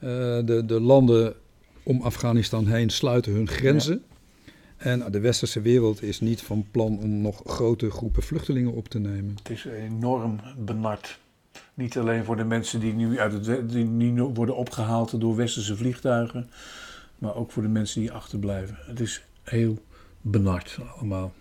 Uh, 0.01 0.09
de, 0.47 0.62
de 0.66 0.81
landen 0.81 1.35
om 1.83 2.03
Afghanistan 2.03 2.66
heen 2.66 2.90
sluiten 2.90 3.33
hun 3.33 3.49
grenzen. 3.49 4.03
En 4.83 5.12
de 5.12 5.21
westerse 5.21 5.61
wereld 5.61 6.03
is 6.03 6.21
niet 6.21 6.42
van 6.42 6.66
plan 6.71 6.99
om 6.99 7.21
nog 7.21 7.42
grote 7.47 7.90
groepen 7.90 8.23
vluchtelingen 8.23 8.73
op 8.73 8.88
te 8.88 8.99
nemen. 8.99 9.35
Het 9.37 9.51
is 9.51 9.64
enorm 9.64 10.40
benard. 10.57 11.18
Niet 11.75 11.99
alleen 11.99 12.25
voor 12.25 12.37
de 12.37 12.45
mensen 12.45 12.81
die 12.81 12.92
nu, 12.92 13.18
uit 13.18 13.45
die 13.71 13.85
nu 13.85 14.23
worden 14.23 14.57
opgehaald 14.57 15.21
door 15.21 15.37
westerse 15.37 15.77
vliegtuigen, 15.77 16.51
maar 17.18 17.35
ook 17.35 17.51
voor 17.51 17.62
de 17.62 17.68
mensen 17.68 18.01
die 18.01 18.12
achterblijven. 18.12 18.77
Het 18.87 19.01
is 19.01 19.25
heel 19.42 19.79
benard 20.21 20.79
allemaal. 20.97 21.33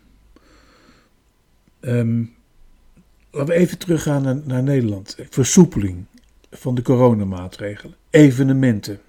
Um, 1.80 2.36
laten 3.32 3.54
we 3.54 3.60
even 3.60 3.78
teruggaan 3.78 4.44
naar, 4.46 4.64
Nederland. 4.64 5.18
Versoepeling 5.30 6.06
van 6.52 6.76
de 6.76 6.82
coronamaatregelen. 6.82 7.96
Evenementen. 8.10 9.00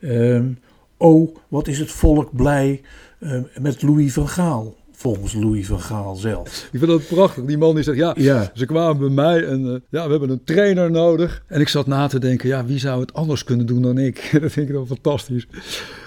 Um, 0.00 0.58
oh, 0.96 1.36
wat 1.48 1.68
is 1.68 1.78
het 1.78 1.90
volk 1.90 2.36
blij 2.36 2.82
uh, 3.20 3.40
met 3.60 3.82
Louis 3.82 4.12
van 4.12 4.28
Gaal. 4.28 4.76
Volgens 4.92 5.32
Louis 5.32 5.66
van 5.66 5.80
Gaal 5.80 6.16
zelf. 6.16 6.68
Ik 6.72 6.78
vind 6.78 6.90
dat 6.90 7.06
prachtig. 7.06 7.44
Die 7.44 7.58
man 7.58 7.74
die 7.74 7.84
zegt, 7.84 7.98
ja, 7.98 8.14
ja. 8.16 8.50
ze 8.54 8.66
kwamen 8.66 8.98
bij 8.98 9.08
mij 9.08 9.46
en 9.46 9.64
uh, 9.64 9.74
ja, 9.90 10.04
we 10.04 10.10
hebben 10.10 10.30
een 10.30 10.44
trainer 10.44 10.90
nodig. 10.90 11.42
En 11.46 11.60
ik 11.60 11.68
zat 11.68 11.86
na 11.86 12.06
te 12.06 12.18
denken, 12.18 12.48
ja, 12.48 12.64
wie 12.64 12.78
zou 12.78 13.00
het 13.00 13.12
anders 13.12 13.44
kunnen 13.44 13.66
doen 13.66 13.82
dan 13.82 13.98
ik? 13.98 14.28
dat 14.40 14.52
vind 14.52 14.68
ik 14.68 14.74
dan 14.74 14.86
fantastisch. 14.86 15.46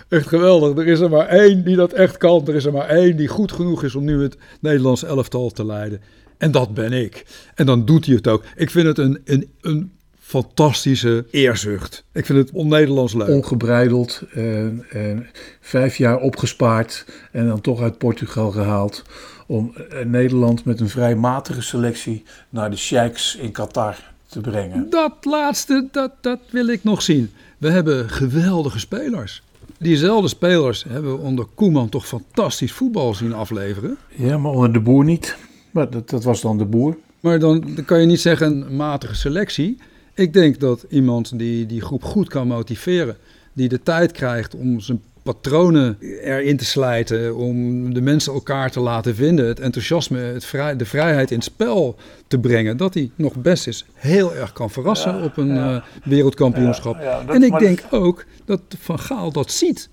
Echt 0.10 0.28
geweldig. 0.28 0.78
Er 0.78 0.88
is 0.88 1.00
er 1.00 1.10
maar 1.10 1.28
één 1.28 1.64
die 1.64 1.76
dat 1.76 1.94
echt 1.94 2.18
kan. 2.18 2.48
Er 2.48 2.56
is 2.56 2.66
er 2.66 2.74
maar 2.74 2.88
één 2.88 3.18
die 3.18 3.28
goed 3.28 3.52
genoeg 3.52 3.84
is 3.84 3.96
om 3.96 4.04
nu 4.04 4.22
het 4.22 4.38
Nederlands 4.62 5.04
elftal 5.04 5.50
te 5.50 5.66
leiden. 5.66 6.02
En 6.38 6.52
dat 6.52 6.74
ben 6.74 6.94
ik. 6.94 7.26
En 7.56 7.66
dan 7.66 7.86
doet 7.86 8.06
hij 8.06 8.16
het 8.16 8.28
ook. 8.28 8.44
Ik 8.56 8.70
vind 8.70 8.88
het 8.88 8.98
een, 8.98 9.22
een, 9.26 9.50
een 9.62 9.92
fantastische 10.32 11.26
eerzucht. 11.32 12.04
Ik 12.12 12.26
vind 12.26 12.40
het 12.40 12.52
on-Nederlands 12.52 13.14
leuk. 13.14 13.30
Ongebreideld. 13.30 14.22
En, 14.34 14.86
en 14.90 15.28
vijf 15.60 15.98
jaar 15.98 16.20
opgespaard. 16.20 17.06
En 17.32 17.48
dan 17.48 17.62
toch 17.62 17.82
uit 17.82 17.98
Portugal 17.98 18.52
gehaald. 18.52 19.04
Om 19.48 19.74
eh, 19.76 20.06
Nederland 20.06 20.66
met 20.66 20.80
een 20.80 20.90
vrij 20.90 21.16
matige 21.16 21.62
selectie 21.62 22.24
naar 22.50 22.70
de 22.70 22.78
Sheiks 22.78 23.36
in 23.36 23.52
Qatar 23.52 23.96
te 24.28 24.40
brengen. 24.40 24.90
Dat 24.90 25.14
laatste, 25.22 25.88
dat, 25.92 26.12
dat 26.22 26.40
wil 26.50 26.68
ik 26.68 26.84
nog 26.84 27.02
zien. 27.02 27.32
We 27.58 27.70
hebben 27.70 28.10
geweldige 28.10 28.80
spelers. 28.80 29.44
Diezelfde 29.78 30.28
spelers 30.28 30.86
hebben 30.90 31.12
we 31.12 31.24
onder 31.24 31.46
Koeman 31.56 31.90
toch 31.90 32.08
fantastisch 32.08 32.72
voetbal 32.72 33.14
zien 33.14 33.34
afleveren. 33.34 33.98
Ja, 34.16 34.38
maar 34.38 34.52
onder 34.52 34.74
de 34.74 34.80
boer 34.80 35.04
niet. 35.04 35.38
Maar 35.72 35.90
dat, 35.90 36.10
dat 36.10 36.24
was 36.24 36.42
dan 36.42 36.58
de 36.58 36.66
boer. 36.66 36.98
Maar 37.20 37.40
dan, 37.40 37.64
dan 37.76 37.86
kan 37.86 38.00
je 38.00 38.06
niet 38.06 38.22
zeggen 38.22 38.48
een 38.48 38.76
matige 38.76 39.16
selectie. 39.16 39.78
Ik 40.22 40.34
denk 40.34 40.60
dat 40.60 40.86
iemand 40.90 41.38
die 41.38 41.66
die 41.66 41.82
groep 41.82 42.04
goed 42.04 42.30
kan 42.30 42.48
motiveren, 42.48 43.18
die 43.54 43.70
de 43.70 43.84
tijd 43.84 44.12
krijgt 44.12 44.56
om 44.56 44.80
zijn 44.80 45.02
patronen 45.24 45.98
erin 46.22 46.58
te 46.58 46.66
slijten, 46.66 47.36
om 47.36 47.94
de 47.94 48.02
mensen 48.02 48.34
elkaar 48.34 48.72
te 48.72 48.80
laten 48.80 49.16
vinden, 49.16 49.48
het 49.48 49.60
enthousiasme, 49.60 50.20
het 50.20 50.46
vrij, 50.46 50.76
de 50.76 50.86
vrijheid 50.86 51.32
in 51.32 51.38
het 51.38 51.46
spel 51.46 51.96
te 52.28 52.40
brengen, 52.40 52.78
dat 52.78 52.94
hij 52.94 53.12
nog 53.16 53.36
best 53.36 53.68
is 53.68 53.86
heel 53.94 54.36
erg 54.36 54.54
kan 54.54 54.70
verrassen 54.70 55.24
op 55.24 55.38
een 55.38 55.56
uh, 55.56 55.82
wereldkampioenschap. 56.04 57.02
Ja, 57.02 57.24
en 57.28 57.44
ik 57.44 57.60
denk 57.60 57.84
ook 57.92 58.26
dat 58.46 58.62
Van 58.80 59.00
Gaal 59.00 59.32
dat 59.32 59.52
ziet. 59.52 59.90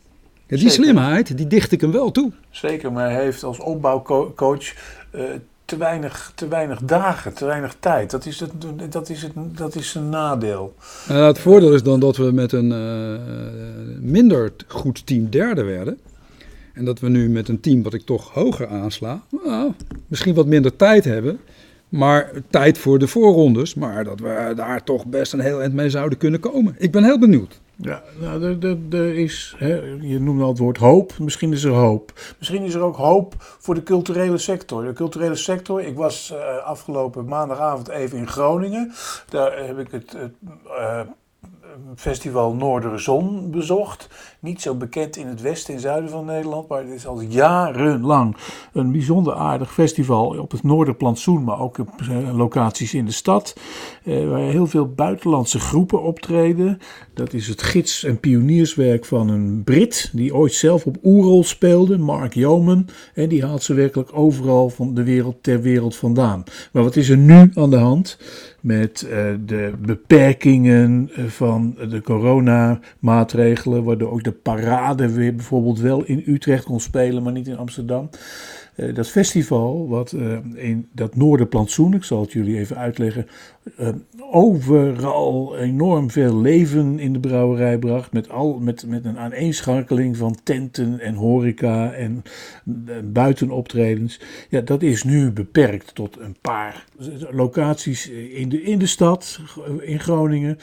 die 0.46 0.70
slimheid, 0.70 1.36
die 1.36 1.46
dicht 1.46 1.72
ik 1.72 1.80
hem 1.80 1.92
wel 1.92 2.10
toe. 2.10 2.32
Zeker, 2.50 2.92
maar 2.92 3.10
hij 3.10 3.22
heeft 3.22 3.42
als 3.42 3.58
opbouwcoach 3.58 4.74
uh, 5.14 5.22
te 5.68 5.76
weinig, 5.76 6.32
te 6.34 6.48
weinig 6.48 6.80
dagen, 6.82 7.34
te 7.34 7.44
weinig 7.44 7.76
tijd. 7.80 8.10
Dat 8.10 8.26
is, 8.26 8.40
het, 8.40 8.52
dat 8.92 9.08
is, 9.08 9.22
het, 9.22 9.32
dat 9.34 9.74
is 9.74 9.94
een 9.94 10.08
nadeel. 10.08 10.74
Uh, 11.10 11.26
het 11.26 11.38
voordeel 11.38 11.74
is 11.74 11.82
dan 11.82 12.00
dat 12.00 12.16
we 12.16 12.32
met 12.32 12.52
een 12.52 12.70
uh, 12.70 14.00
minder 14.00 14.52
goed 14.66 15.06
team 15.06 15.30
derde 15.30 15.62
werden. 15.62 15.98
En 16.74 16.84
dat 16.84 17.00
we 17.00 17.08
nu 17.08 17.28
met 17.28 17.48
een 17.48 17.60
team 17.60 17.82
wat 17.82 17.94
ik 17.94 18.02
toch 18.02 18.32
hoger 18.32 18.68
aansla, 18.68 19.22
nou, 19.44 19.72
misschien 20.06 20.34
wat 20.34 20.46
minder 20.46 20.76
tijd 20.76 21.04
hebben. 21.04 21.40
Maar 21.88 22.30
tijd 22.50 22.78
voor 22.78 22.98
de 22.98 23.08
voorrondes. 23.08 23.74
Maar 23.74 24.04
dat 24.04 24.20
we 24.20 24.52
daar 24.56 24.84
toch 24.84 25.06
best 25.06 25.32
een 25.32 25.40
heel 25.40 25.60
eind 25.60 25.74
mee 25.74 25.90
zouden 25.90 26.18
kunnen 26.18 26.40
komen. 26.40 26.74
Ik 26.78 26.92
ben 26.92 27.04
heel 27.04 27.18
benieuwd. 27.18 27.60
Ja, 27.80 28.02
nou, 28.20 28.58
er, 28.90 29.14
is, 29.14 29.54
hè, 29.56 29.74
je 30.00 30.20
noemde 30.20 30.42
al 30.42 30.48
het 30.48 30.58
woord 30.58 30.76
hoop. 30.76 31.18
Misschien 31.18 31.52
is 31.52 31.64
er 31.64 31.72
hoop. 31.72 32.12
Misschien 32.38 32.62
is 32.62 32.74
er 32.74 32.80
ook 32.80 32.96
hoop 32.96 33.34
voor 33.38 33.74
de 33.74 33.82
culturele 33.82 34.38
sector. 34.38 34.84
De 34.84 34.92
culturele 34.92 35.34
sector, 35.34 35.82
ik 35.82 35.96
was 35.96 36.32
uh, 36.32 36.56
afgelopen 36.56 37.24
maandagavond 37.24 37.88
even 37.88 38.18
in 38.18 38.28
Groningen. 38.28 38.92
Daar 39.28 39.66
heb 39.66 39.78
ik 39.78 39.90
het 39.90 40.16
uh, 40.64 41.00
festival 41.96 42.54
Noorderzon 42.54 43.50
bezocht. 43.50 44.08
Niet 44.40 44.62
zo 44.62 44.74
bekend 44.74 45.16
in 45.16 45.26
het 45.26 45.40
westen 45.40 45.74
en 45.74 45.80
zuiden 45.80 46.10
van 46.10 46.24
Nederland, 46.24 46.68
maar 46.68 46.80
het 46.80 46.90
is 46.90 47.06
al 47.06 47.20
jarenlang 47.20 48.36
een 48.72 48.92
bijzonder 48.92 49.34
aardig 49.34 49.72
festival 49.72 50.26
op 50.26 50.50
het 50.50 50.62
Noorderplantsoen, 50.62 51.44
maar 51.44 51.60
ook 51.60 51.78
op 51.78 51.88
eh, 52.00 52.36
locaties 52.36 52.94
in 52.94 53.04
de 53.04 53.12
stad, 53.12 53.56
eh, 54.04 54.28
waar 54.28 54.40
heel 54.40 54.66
veel 54.66 54.88
buitenlandse 54.88 55.58
groepen 55.58 56.02
optreden. 56.02 56.78
Dat 57.14 57.32
is 57.32 57.46
het 57.46 57.62
gids- 57.62 58.04
en 58.04 58.20
pionierswerk 58.20 59.04
van 59.04 59.28
een 59.28 59.62
Brit 59.64 60.10
die 60.12 60.34
ooit 60.34 60.54
zelf 60.54 60.86
op 60.86 60.96
Oerol 61.02 61.44
speelde, 61.44 61.98
Mark 61.98 62.34
Yeoman. 62.34 62.88
En 63.14 63.28
die 63.28 63.44
haalt 63.44 63.62
ze 63.62 63.74
werkelijk 63.74 64.10
overal 64.12 64.70
van 64.70 64.94
de 64.94 65.02
wereld 65.02 65.42
ter 65.42 65.60
wereld 65.60 65.96
vandaan. 65.96 66.44
Maar 66.72 66.82
wat 66.82 66.96
is 66.96 67.08
er 67.08 67.16
nu 67.16 67.50
aan 67.54 67.70
de 67.70 67.76
hand? 67.76 68.18
met 68.60 69.02
uh, 69.04 69.10
de 69.46 69.72
beperkingen 69.78 71.10
van 71.26 71.76
de 71.88 72.02
coronamaatregelen, 72.02 73.84
waardoor 73.84 74.10
ook 74.10 74.22
de 74.28 74.34
parade 74.34 75.12
weer 75.12 75.34
bijvoorbeeld 75.34 75.80
wel 75.80 76.04
in 76.04 76.22
Utrecht 76.26 76.64
kon 76.64 76.80
spelen, 76.80 77.22
maar 77.22 77.32
niet 77.32 77.48
in 77.48 77.56
Amsterdam. 77.56 78.10
Uh, 78.76 78.94
dat 78.94 79.08
festival, 79.08 79.88
wat 79.88 80.12
uh, 80.12 80.38
in 80.54 80.88
dat 80.92 81.16
Noorderplantsoen, 81.16 81.94
ik 81.94 82.04
zal 82.04 82.20
het 82.20 82.32
jullie 82.32 82.58
even 82.58 82.76
uitleggen, 82.76 83.26
uh, 83.80 83.88
overal 84.30 85.58
enorm 85.58 86.10
veel 86.10 86.40
leven 86.40 86.98
in 86.98 87.12
de 87.12 87.20
brouwerij 87.20 87.78
bracht. 87.78 88.12
Met, 88.12 88.30
al, 88.30 88.58
met, 88.58 88.86
met 88.86 89.04
een 89.04 89.18
aaneenschakeling 89.18 90.16
van 90.16 90.36
tenten 90.42 91.00
en 91.00 91.14
horeca 91.14 91.92
en 91.92 92.22
buitenoptredens. 93.04 94.20
Ja, 94.48 94.60
dat 94.60 94.82
is 94.82 95.04
nu 95.04 95.30
beperkt 95.30 95.94
tot 95.94 96.18
een 96.20 96.36
paar 96.40 96.84
locaties 97.30 98.08
in 98.08 98.48
de, 98.48 98.62
in 98.62 98.78
de 98.78 98.86
stad, 98.86 99.40
in 99.80 100.00
Groningen. 100.00 100.58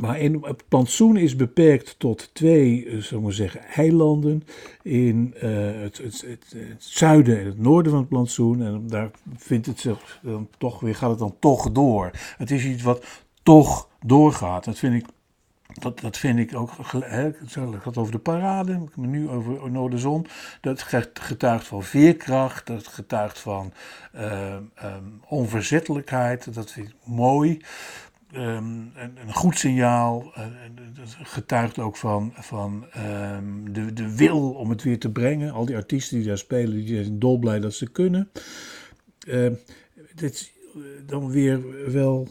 Maar 0.00 0.18
in, 0.18 0.38
het 0.42 0.68
plantsoen 0.68 1.16
is 1.16 1.36
beperkt 1.36 1.94
tot 1.98 2.30
twee, 2.32 2.84
uh, 2.84 3.02
zullen 3.02 3.24
we 3.24 3.32
zeggen, 3.32 3.64
eilanden 3.64 4.42
in 4.82 5.34
uh, 5.36 5.42
het, 5.80 5.98
het, 5.98 6.24
het, 6.26 6.54
zuiden 6.78 7.38
en 7.38 7.46
het 7.46 7.58
noorden 7.58 7.92
van 7.92 8.00
het 8.00 8.08
plantsoen. 8.08 8.62
En 8.62 8.86
daar 8.86 9.10
vindt 9.36 9.66
het 9.66 9.80
zich 9.80 10.20
dan 10.22 10.48
toch 10.58 10.80
weer, 10.80 10.94
gaat 10.94 11.10
het 11.10 11.18
dan 11.18 11.36
toch 11.38 11.72
door. 11.72 12.10
Het 12.36 12.50
is 12.50 12.64
iets 12.64 12.82
wat 12.82 13.04
toch 13.42 13.88
doorgaat. 14.06 14.64
Dat 14.64 14.78
vind 14.78 14.94
ik, 14.94 15.06
dat, 15.72 16.00
dat 16.00 16.16
vind 16.16 16.38
ik 16.38 16.56
ook, 16.56 16.70
het 16.92 17.56
gaat 17.82 17.96
over 17.96 18.12
de 18.12 18.18
parade, 18.18 18.80
nu 18.94 19.28
over 19.28 19.70
Noorderzon. 19.70 20.26
Dat 20.60 20.82
getuigt 21.12 21.66
van 21.66 21.82
veerkracht, 21.82 22.66
dat 22.66 22.86
getuigt 22.86 23.38
van 23.38 23.72
uh, 24.14 24.54
um, 24.54 25.20
onverzettelijkheid. 25.28 26.54
Dat 26.54 26.72
vind 26.72 26.88
ik 26.88 26.94
mooi. 27.04 27.60
Um, 28.36 28.92
een, 28.94 29.16
een, 29.26 29.32
goed 29.32 29.58
signaal. 29.58 30.32
Uh, 30.38 30.44
dat 30.94 31.16
getuigt 31.22 31.78
ook 31.78 31.96
van, 31.96 32.32
van 32.34 32.86
um, 33.36 33.72
de, 33.72 33.92
de 33.92 34.16
wil 34.16 34.50
om 34.50 34.70
het 34.70 34.82
weer 34.82 34.98
te 34.98 35.10
brengen. 35.10 35.52
Al 35.52 35.64
die 35.64 35.76
artiesten 35.76 36.16
die 36.16 36.26
daar 36.26 36.38
spelen, 36.38 36.84
die 36.84 37.02
zijn 37.04 37.18
dolblij 37.18 37.60
dat 37.60 37.74
ze 37.74 37.90
kunnen. 37.90 38.30
Uh, 39.26 39.50
dit 40.14 40.32
is 40.32 40.52
dan 41.06 41.30
weer 41.30 41.90
wel 41.92 42.28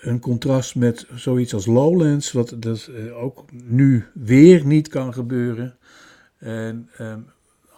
een 0.00 0.20
contrast 0.20 0.74
met 0.74 1.06
zoiets 1.14 1.54
als 1.54 1.66
Lowlands, 1.66 2.32
wat 2.32 2.54
dat 2.58 2.88
uh, 2.90 3.22
ook 3.22 3.44
nu 3.52 4.04
weer 4.14 4.66
niet 4.66 4.88
kan 4.88 5.14
gebeuren. 5.14 5.76
En 6.38 6.88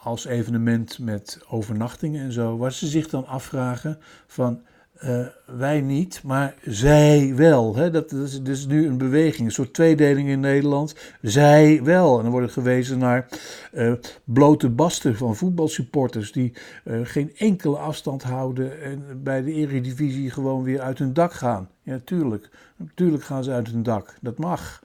als 0.01 0.25
evenement 0.25 0.99
met 0.99 1.41
overnachtingen 1.49 2.25
en 2.25 2.33
zo, 2.33 2.57
waar 2.57 2.73
ze 2.73 2.87
zich 2.87 3.09
dan 3.09 3.27
afvragen 3.27 3.99
van 4.27 4.63
uh, 5.03 5.27
wij 5.47 5.81
niet, 5.81 6.21
maar 6.23 6.55
zij 6.65 7.33
wel. 7.37 7.77
Hè? 7.77 7.91
Dat, 7.91 8.13
is 8.13 8.43
dus 8.43 8.67
nu 8.67 8.87
een 8.87 8.99
beweging, 8.99 9.47
een 9.47 9.53
soort 9.53 9.75
tweedeling 9.75 10.29
in 10.29 10.41
Nederland. 10.41 10.95
Zij 11.23 11.83
wel. 11.83 12.17
En 12.17 12.23
dan 12.23 12.33
wordt 12.33 12.53
gewezen 12.53 12.99
naar 12.99 13.29
uh, 13.73 13.93
blote 14.25 14.69
basten 14.69 15.17
van 15.17 15.37
voetbalsupporters 15.37 16.33
die 16.33 16.53
uh, 16.85 17.01
geen 17.03 17.33
enkele 17.37 17.77
afstand 17.77 18.23
houden 18.23 18.83
en 18.83 19.23
bij 19.23 19.43
de 19.43 19.53
Eredivisie 19.53 20.31
gewoon 20.31 20.63
weer 20.63 20.81
uit 20.81 20.99
hun 20.99 21.13
dak 21.13 21.33
gaan. 21.33 21.69
Ja, 21.83 22.01
tuurlijk. 22.05 22.49
Natuurlijk 22.77 23.25
gaan 23.25 23.45
ze 23.45 23.51
uit 23.51 23.69
hun 23.69 23.83
dak. 23.83 24.15
Dat 24.21 24.39
mag. 24.39 24.83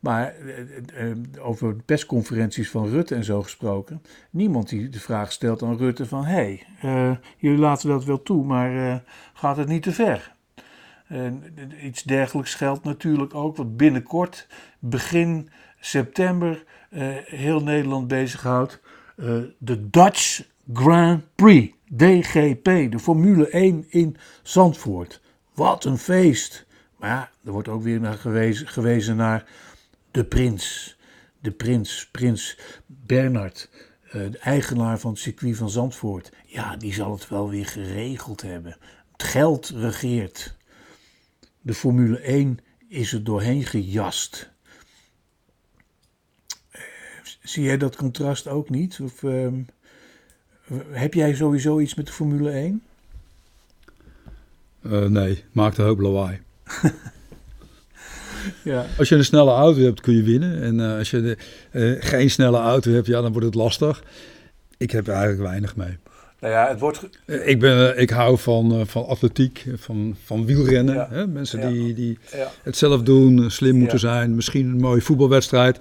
Maar 0.00 0.34
uh, 0.40 1.16
over 1.40 1.74
persconferenties 1.74 2.70
van 2.70 2.88
Rutte 2.88 3.14
en 3.14 3.24
zo 3.24 3.42
gesproken. 3.42 4.02
Niemand 4.30 4.68
die 4.68 4.88
de 4.88 5.00
vraag 5.00 5.32
stelt 5.32 5.62
aan 5.62 5.76
Rutte 5.76 6.06
van... 6.06 6.24
hé, 6.24 6.62
hey, 6.74 7.18
jullie 7.36 7.58
laten 7.58 7.88
dat 7.88 8.04
wel 8.04 8.22
toe, 8.22 8.44
maar 8.44 9.02
gaat 9.34 9.56
het 9.56 9.68
niet 9.68 9.82
te 9.82 9.92
ver? 9.92 10.32
Iets 11.82 12.02
dergelijks 12.02 12.54
geldt 12.54 12.84
natuurlijk 12.84 13.34
ook, 13.34 13.56
wat 13.56 13.76
binnenkort, 13.76 14.46
begin 14.78 15.48
september, 15.80 16.64
heel 17.24 17.62
Nederland 17.62 18.08
bezighoudt. 18.08 18.80
de 19.58 19.90
Dutch 19.90 20.42
Grand 20.72 21.24
Prix, 21.34 21.74
DGP, 21.96 22.90
de 22.90 22.98
Formule 22.98 23.48
1 23.48 23.84
in 23.88 24.16
Zandvoort. 24.42 25.20
Wat 25.54 25.84
een 25.84 25.98
feest! 25.98 26.66
Maar 26.96 27.10
ja, 27.10 27.30
er 27.44 27.52
wordt 27.52 27.68
ook 27.68 27.82
weer 27.82 28.00
naar 28.00 28.14
gewezen, 28.14 28.68
gewezen 28.68 29.16
naar 29.16 29.44
de 30.10 30.24
prins. 30.24 30.98
De 31.40 31.50
prins, 31.50 32.08
prins 32.10 32.58
Bernard, 32.86 33.70
eh, 34.02 34.12
de 34.30 34.38
eigenaar 34.38 34.98
van 34.98 35.10
het 35.10 35.20
circuit 35.20 35.56
van 35.56 35.70
Zandvoort. 35.70 36.32
Ja, 36.46 36.76
die 36.76 36.92
zal 36.92 37.12
het 37.12 37.28
wel 37.28 37.50
weer 37.50 37.66
geregeld 37.66 38.42
hebben. 38.42 38.76
Het 39.12 39.22
geld 39.22 39.68
regeert. 39.68 40.56
De 41.60 41.74
Formule 41.74 42.28
1 42.28 42.58
is 42.88 43.12
er 43.12 43.24
doorheen 43.24 43.64
gejast. 43.64 44.50
Eh, 46.70 46.80
zie 47.42 47.64
jij 47.64 47.76
dat 47.78 47.96
contrast 47.96 48.48
ook 48.48 48.70
niet? 48.70 49.00
Of 49.00 49.22
ehm, 49.22 49.62
heb 50.90 51.14
jij 51.14 51.34
sowieso 51.34 51.80
iets 51.80 51.94
met 51.94 52.06
de 52.06 52.12
Formule 52.12 52.50
1? 52.50 52.82
Uh, 54.82 55.04
eh, 55.04 55.10
nee, 55.10 55.44
maakt 55.52 55.78
een 55.78 55.84
hoop 55.84 55.98
lawaai. 55.98 56.40
ja. 58.62 58.86
Als 58.98 59.08
je 59.08 59.14
een 59.14 59.24
snelle 59.24 59.50
auto 59.50 59.80
hebt, 59.80 60.00
kun 60.00 60.16
je 60.16 60.22
winnen. 60.22 60.62
En 60.62 60.78
uh, 60.78 60.96
als 60.96 61.10
je 61.10 61.20
de, 61.20 61.36
uh, 61.72 61.96
geen 62.00 62.30
snelle 62.30 62.58
auto 62.58 62.90
hebt, 62.90 63.06
ja, 63.06 63.20
dan 63.20 63.32
wordt 63.32 63.46
het 63.46 63.54
lastig. 63.54 64.02
Ik 64.76 64.90
heb 64.90 65.06
er 65.06 65.12
eigenlijk 65.12 65.42
weinig 65.42 65.76
mee. 65.76 65.98
Nou 66.40 66.52
ja, 66.52 66.68
het 66.68 66.80
wordt... 66.80 67.08
ik, 67.26 67.60
ben, 67.60 67.98
ik 67.98 68.10
hou 68.10 68.38
van, 68.38 68.86
van 68.86 69.06
atletiek, 69.06 69.66
van, 69.76 70.16
van 70.24 70.46
wielrennen. 70.46 70.94
Ja. 70.94 71.08
Hè? 71.10 71.26
Mensen 71.26 71.72
die, 71.72 71.94
die 71.94 72.18
het 72.62 72.76
zelf 72.76 73.02
doen, 73.02 73.50
slim 73.50 73.76
moeten 73.76 73.98
zijn. 73.98 74.34
Misschien 74.34 74.66
een 74.66 74.80
mooie 74.80 75.00
voetbalwedstrijd. 75.00 75.76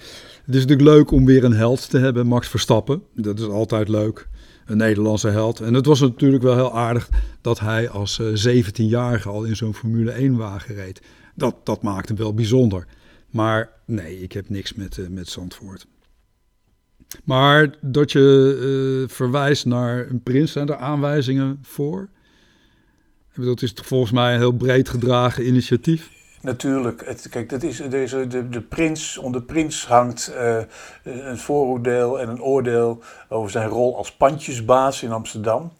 Het 0.45 0.55
is 0.55 0.61
natuurlijk 0.65 0.89
leuk 0.89 1.11
om 1.11 1.25
weer 1.25 1.43
een 1.43 1.53
held 1.53 1.89
te 1.89 1.97
hebben, 1.97 2.27
Max 2.27 2.47
Verstappen. 2.47 3.03
Dat 3.13 3.39
is 3.39 3.45
altijd 3.45 3.87
leuk 3.87 4.27
een 4.69 4.77
Nederlandse 4.77 5.29
held. 5.29 5.59
En 5.59 5.73
het 5.73 5.85
was 5.85 5.99
natuurlijk 5.99 6.43
wel 6.43 6.55
heel 6.55 6.77
aardig 6.77 7.09
dat 7.41 7.59
hij 7.59 7.89
als 7.89 8.21
17-jarige 8.21 9.29
eh, 9.29 9.35
al 9.35 9.43
in 9.43 9.55
zo'n 9.55 9.75
Formule 9.75 10.29
1-wagen 10.29 10.75
reed. 10.75 11.01
Dat, 11.39 11.55
dat 11.63 11.81
maakt 11.81 12.07
hem 12.07 12.17
wel 12.17 12.33
bijzonder. 12.33 12.85
Maar 13.29 13.69
nee, 13.85 14.21
ik 14.21 14.31
heb 14.31 14.49
niks 14.49 14.73
met, 14.73 14.97
uh, 14.97 15.07
met 15.07 15.29
Zandvoort. 15.29 15.87
Maar 17.23 17.75
dat 17.81 18.11
je 18.11 18.57
uh, 19.01 19.09
verwijst 19.15 19.65
naar 19.65 20.09
een 20.09 20.23
prins, 20.23 20.51
zijn 20.51 20.67
er 20.67 20.77
aanwijzingen 20.77 21.59
voor? 21.61 22.09
Dat 23.35 23.61
is 23.61 23.73
volgens 23.75 24.11
mij 24.11 24.33
een 24.33 24.39
heel 24.39 24.51
breed 24.51 24.89
gedragen 24.89 25.47
initiatief. 25.47 26.09
Natuurlijk. 26.41 27.05
Het, 27.05 27.29
kijk, 27.29 27.49
dat 27.49 27.63
is, 27.63 27.81
deze, 27.89 28.27
de, 28.27 28.49
de 28.49 28.61
prins, 28.61 29.17
onder 29.17 29.41
prins 29.41 29.87
hangt 29.87 30.31
uh, 30.35 30.57
een 31.03 31.37
vooroordeel 31.37 32.19
en 32.19 32.29
een 32.29 32.41
oordeel 32.41 33.03
over 33.29 33.51
zijn 33.51 33.69
rol 33.69 33.97
als 33.97 34.15
pandjesbaas 34.15 35.03
in 35.03 35.11
Amsterdam. 35.11 35.71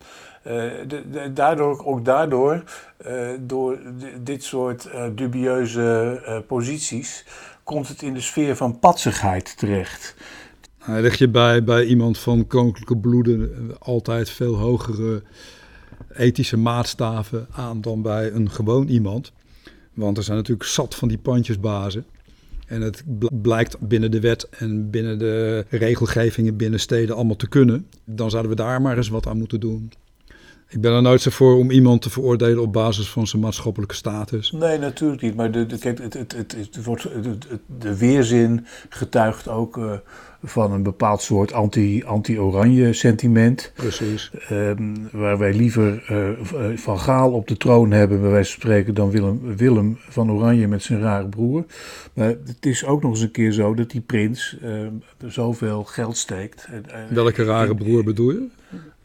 De, 0.87 1.31
daardoor, 1.33 1.85
ook 1.85 2.05
daardoor, 2.05 2.63
uh, 3.07 3.29
door 3.39 3.79
dit 4.21 4.43
soort 4.43 4.89
dubieuze 5.15 6.43
posities, 6.47 7.25
komt 7.63 7.87
het 7.87 8.01
in 8.01 8.13
de 8.13 8.21
sfeer 8.21 8.55
van 8.55 8.79
patsigheid 8.79 9.57
terecht. 9.57 10.15
Leg 10.85 11.15
je 11.15 11.29
bij, 11.29 11.63
bij 11.63 11.85
iemand 11.85 12.17
van 12.17 12.47
koninklijke 12.47 12.97
bloeden 12.97 13.51
altijd 13.79 14.29
veel 14.29 14.55
hogere 14.55 15.23
ethische 16.13 16.57
maatstaven 16.57 17.47
aan 17.51 17.81
dan 17.81 18.01
bij 18.01 18.31
een 18.31 18.49
gewoon 18.49 18.87
iemand. 18.87 19.31
Want 19.93 20.17
er 20.17 20.23
zijn 20.23 20.37
natuurlijk 20.37 20.69
zat 20.69 20.95
van 20.95 21.07
die 21.07 21.17
pandjesbazen. 21.17 22.05
En 22.67 22.81
het 22.81 23.03
blijkt 23.41 23.79
binnen 23.79 24.11
de 24.11 24.19
wet 24.19 24.49
en 24.49 24.89
binnen 24.89 25.19
de 25.19 25.65
regelgevingen 25.69 26.57
binnen 26.57 26.79
steden 26.79 27.15
allemaal 27.15 27.35
te 27.35 27.49
kunnen. 27.49 27.87
Dan 28.05 28.29
zouden 28.29 28.51
we 28.51 28.57
daar 28.57 28.81
maar 28.81 28.97
eens 28.97 29.09
wat 29.09 29.27
aan 29.27 29.37
moeten 29.37 29.59
doen. 29.59 29.91
Ik 30.71 30.81
ben 30.81 30.93
er 30.93 31.01
nooit 31.01 31.21
zo 31.21 31.29
voor 31.29 31.55
om 31.55 31.71
iemand 31.71 32.01
te 32.01 32.09
veroordelen 32.09 32.61
op 32.61 32.73
basis 32.73 33.09
van 33.09 33.27
zijn 33.27 33.41
maatschappelijke 33.41 33.95
status. 33.95 34.51
Nee, 34.51 34.77
natuurlijk 34.77 35.21
niet. 35.21 35.35
Maar 35.35 35.51
de, 35.51 35.65
de, 35.65 35.77
het, 35.79 35.99
het, 35.99 36.13
het, 36.13 36.55
het, 36.57 36.83
wordt, 36.83 37.07
de, 37.79 37.97
weerzin 37.97 38.65
getuigt 38.89 39.47
ook 39.47 39.77
uh, 39.77 39.93
van 40.43 40.71
een 40.71 40.83
bepaald 40.83 41.21
soort 41.21 41.53
anti-oranje 42.05 42.93
sentiment. 42.93 43.71
Precies. 43.75 44.31
Um, 44.51 45.09
waar 45.11 45.37
wij 45.37 45.53
liever 45.53 46.05
uh, 46.11 46.77
Van 46.77 46.99
Gaal 46.99 47.31
op 47.31 47.47
de 47.47 47.57
troon 47.57 47.91
hebben, 47.91 48.21
bij 48.21 48.29
wijze 48.29 48.51
van 48.51 48.61
spreken, 48.61 48.93
dan 48.93 49.11
Willem, 49.11 49.55
Willem 49.55 49.97
van 50.09 50.31
Oranje 50.31 50.67
met 50.67 50.83
zijn 50.83 51.01
rare 51.01 51.27
broer. 51.27 51.65
Maar 52.13 52.27
het 52.27 52.65
is 52.65 52.85
ook 52.85 53.01
nog 53.01 53.11
eens 53.11 53.21
een 53.21 53.31
keer 53.31 53.51
zo 53.51 53.73
dat 53.73 53.89
die 53.89 54.01
prins 54.01 54.57
uh, 54.63 54.87
zoveel 55.27 55.83
geld 55.83 56.17
steekt. 56.17 56.67
Welke 57.09 57.43
rare 57.43 57.75
broer 57.75 58.03
bedoel 58.03 58.31
je? 58.31 58.47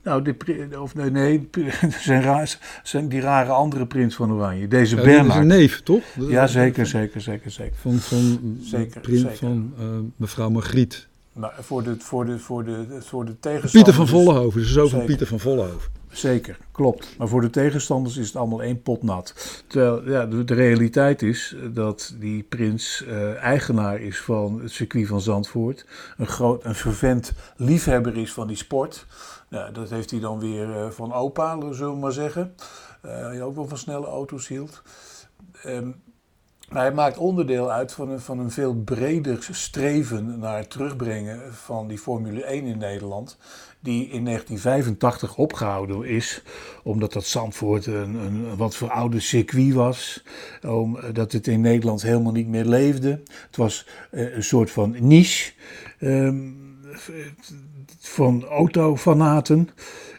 Nou, 0.05 0.23
de, 0.23 0.81
of 0.81 0.95
nee, 0.95 1.11
nee 1.11 1.49
zijn, 2.01 2.23
raar, 2.23 2.59
zijn 2.83 3.09
die 3.09 3.21
rare 3.21 3.51
andere 3.53 3.87
prins 3.87 4.15
van 4.15 4.33
Oranje. 4.33 4.69
Deze 4.69 4.97
ja, 4.97 5.03
Bernard. 5.03 5.41
is 5.41 5.47
neef, 5.47 5.83
toch? 5.83 6.03
Ja, 6.29 6.47
zeker, 6.47 6.87
zeker, 6.87 7.21
zeker, 7.21 7.51
zeker. 7.51 7.77
Van, 7.81 7.95
van, 7.95 8.57
zeker, 8.63 9.01
prins 9.01 9.21
zeker. 9.21 9.37
van 9.37 9.73
uh, 9.81 9.87
mevrouw 10.17 10.51
Margriet. 10.51 11.09
Maar 11.33 11.55
voor 11.61 11.83
de, 11.83 11.97
voor 11.99 12.27
de, 12.27 12.39
voor 12.39 12.65
de, 12.65 12.87
voor 13.01 13.25
de 13.25 13.37
tegenstanders... 13.41 13.73
Pieter 13.73 13.95
van 13.95 14.09
Vollenhoven, 14.09 14.61
dus 14.61 14.73
zo 14.73 14.89
van 14.89 15.05
Pieter 15.05 15.27
van 15.27 15.41
Vollenhoven. 15.41 15.93
Zeker, 16.15 16.59
klopt. 16.73 17.15
Maar 17.19 17.29
voor 17.29 17.41
de 17.41 17.51
tegenstanders 17.51 18.17
is 18.17 18.27
het 18.27 18.37
allemaal 18.37 18.63
één 18.63 18.83
pot 18.83 19.03
nat. 19.03 19.63
Terwijl 19.67 20.11
ja, 20.11 20.27
de, 20.27 20.55
realiteit 20.55 21.23
is 21.23 21.57
dat 21.73 22.15
die 22.19 22.43
prins 22.43 23.05
uh, 23.07 23.35
eigenaar 23.35 24.01
is 24.01 24.21
van 24.21 24.61
het 24.61 24.71
circuit 24.71 25.07
van 25.07 25.21
Zandvoort. 25.21 25.87
Een, 26.17 26.27
groot, 26.27 26.65
een 26.65 26.75
vervent 26.75 27.33
liefhebber 27.57 28.17
is 28.17 28.33
van 28.33 28.47
die 28.47 28.57
sport. 28.57 29.07
Nou, 29.49 29.73
dat 29.73 29.91
heeft 29.91 30.11
hij 30.11 30.21
dan 30.21 30.41
weer 30.41 30.69
uh, 30.69 30.91
van 30.91 31.13
opa, 31.13 31.73
zullen 31.73 31.93
we 31.93 31.99
maar 31.99 32.13
zeggen. 32.13 32.55
Uh, 33.05 33.31
die 33.31 33.43
ook 33.43 33.55
wel 33.55 33.69
van 33.69 33.79
snelle 33.79 34.07
auto's 34.07 34.49
hield. 34.49 34.83
Um, 35.67 36.03
maar 36.69 36.83
hij 36.83 36.93
maakt 36.93 37.19
onderdeel 37.19 37.71
uit 37.71 37.93
van 37.93 38.09
een, 38.09 38.21
van 38.21 38.39
een 38.39 38.51
veel 38.51 38.75
breder 38.75 39.49
streven 39.51 40.39
naar 40.39 40.67
terugbrengen 40.67 41.55
van 41.55 41.89
die 41.89 41.99
Formule 41.99 42.45
1 42.45 42.65
in 42.65 42.79
Nederland. 42.79 43.39
Die 43.85 44.09
in 44.09 44.25
1985 44.25 45.37
opgehouden 45.37 46.05
is, 46.05 46.43
omdat 46.83 47.13
dat 47.13 47.25
Zandvoort 47.25 47.87
een, 47.87 48.15
een 48.15 48.57
wat 48.57 48.77
verouderd 48.77 49.23
circuit 49.23 49.73
was. 49.73 50.25
Omdat 50.63 51.33
het 51.33 51.47
in 51.47 51.61
Nederland 51.61 52.03
helemaal 52.03 52.33
niet 52.33 52.49
meer 52.49 52.65
leefde. 52.65 53.23
Het 53.47 53.57
was 53.57 53.87
eh, 54.11 54.35
een 54.35 54.45
soort 54.45 54.71
van 54.71 54.97
niche 54.99 55.53
um, 56.01 56.57
van 57.99 58.45
autofanaten. 58.45 59.69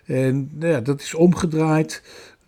En 0.06 0.50
nou 0.54 0.72
ja, 0.72 0.82
dat 0.82 1.02
is 1.02 1.14
omgedraaid 1.14 2.04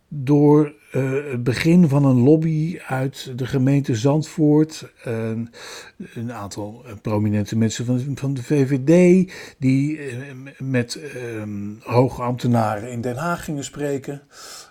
door 0.07 0.73
uh, 0.97 1.35
begin 1.39 1.87
van 1.87 2.05
een 2.05 2.19
lobby 2.19 2.79
uit 2.87 3.31
de 3.35 3.45
gemeente 3.45 3.95
Zandvoort. 3.95 4.91
een 5.03 6.31
aantal 6.33 6.83
eh, 6.85 6.91
prominente 7.01 7.57
mensen 7.57 7.85
van, 7.85 8.15
van 8.15 8.33
de 8.33 8.43
VVD 8.43 9.31
die 9.57 9.97
uh, 9.97 10.15
met 10.57 10.99
um, 11.15 11.79
hoge 11.83 12.21
ambtenaren 12.21 12.91
in 12.91 13.01
Den 13.01 13.15
Haag 13.15 13.43
gingen 13.43 13.63
spreken. 13.63 14.21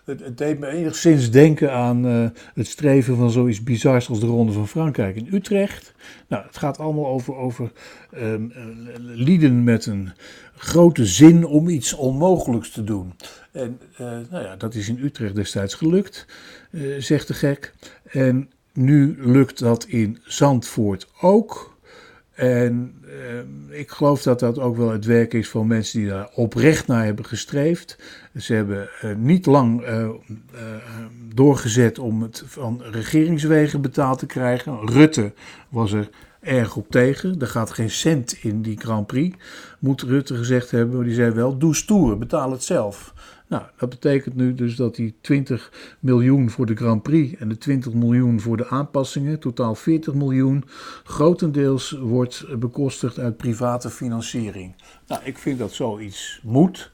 Het, 0.05 0.21
het 0.21 0.39
deed 0.39 0.59
me 0.59 0.67
enigszins 0.67 1.31
denken 1.31 1.73
aan 1.73 2.05
het 2.55 2.67
streven 2.67 3.17
van 3.17 3.31
zoiets 3.31 3.63
bizars 3.63 4.09
als 4.09 4.21
de 4.21 4.27
Ronde 4.27 4.53
van 4.53 4.69
Frankrijk 4.69 5.17
in 5.17 5.29
Utrecht. 5.33 5.95
Nou, 6.29 6.47
het 6.47 6.57
gaat 6.57 6.79
allemaal 6.79 7.07
over, 7.07 7.35
over 7.37 7.73
um, 8.15 8.53
lieden 8.97 9.65
met 9.65 9.87
een 9.87 10.13
grote 10.57 11.07
zin 11.07 11.47
om 11.47 11.69
iets 11.69 11.93
onmogelijks 11.93 12.71
te 12.71 12.85
doen. 12.85 13.13
En 13.53 13.81
nou 14.31 14.45
ja, 14.45 14.57
dat 14.57 14.75
is 14.75 14.89
in 14.89 14.99
Utrecht 15.03 15.35
destijds 15.35 15.75
gelukt, 15.75 16.16
uh, 16.71 17.01
zegt 17.01 17.29
de 17.29 17.35
gek. 17.35 17.73
En 18.11 18.51
nu 18.73 19.17
lukt 19.19 19.59
dat 19.59 19.85
in 19.85 20.19
Zandvoort 20.25 21.09
ook. 21.21 21.75
En 22.35 22.95
uh, 23.05 23.79
ik 23.79 23.91
geloof 23.91 24.23
dat 24.23 24.41
dat 24.41 24.59
ook 24.59 24.77
wel 24.77 24.91
het 24.91 25.05
werk 25.05 25.35
is 25.35 25.49
van 25.49 25.67
mensen 25.67 26.01
die 26.01 26.09
daar 26.09 26.31
oprecht 26.35 26.87
naar 26.87 27.05
hebben 27.05 27.25
gestreefd. 27.25 27.99
Ze 28.37 28.55
hebben 28.55 28.89
niet 29.17 29.47
lang 29.47 29.85
doorgezet 31.35 31.99
om 31.99 32.23
het 32.23 32.43
van 32.47 32.83
regeringswegen 32.83 33.81
betaald 33.81 34.19
te 34.19 34.27
krijgen. 34.27 34.87
Rutte 34.87 35.33
was 35.69 35.93
er 35.93 36.09
erg 36.47 36.77
op 36.77 36.91
tegen. 36.91 37.41
Er 37.41 37.47
gaat 37.47 37.71
geen 37.71 37.91
cent 37.91 38.33
in 38.41 38.63
die 38.63 38.79
Grand 38.79 39.07
Prix, 39.07 39.37
moet 39.79 40.03
Rutte 40.03 40.37
gezegd 40.37 40.71
hebben. 40.71 40.97
Maar 40.97 41.05
die 41.05 41.15
zei 41.15 41.31
wel, 41.31 41.59
doe 41.59 41.75
stoer, 41.75 42.19
betaal 42.19 42.51
het 42.51 42.65
zelf. 42.65 43.15
Nou, 43.49 43.63
dat 43.79 43.89
betekent 43.89 44.35
nu 44.35 44.55
dus 44.55 44.77
dat 44.77 44.95
die 44.95 45.15
20 45.21 45.73
miljoen 46.01 46.51
voor 46.51 46.67
de 46.67 46.75
Grand 46.75 47.03
Prix 47.03 47.39
en 47.39 47.49
de 47.49 47.59
20 47.59 47.93
miljoen 47.93 48.41
voor 48.41 48.57
de 48.57 48.69
aanpassingen, 48.69 49.39
totaal 49.39 49.75
40 49.75 50.15
miljoen, 50.15 50.65
grotendeels 51.05 51.91
wordt 51.91 52.59
bekostigd 52.59 53.19
uit 53.19 53.37
private 53.37 53.91
financiering. 53.91 54.75
Nou, 55.07 55.21
ik 55.25 55.39
vind 55.39 55.59
dat 55.59 55.73
zoiets 55.73 56.41
moet. 56.43 56.91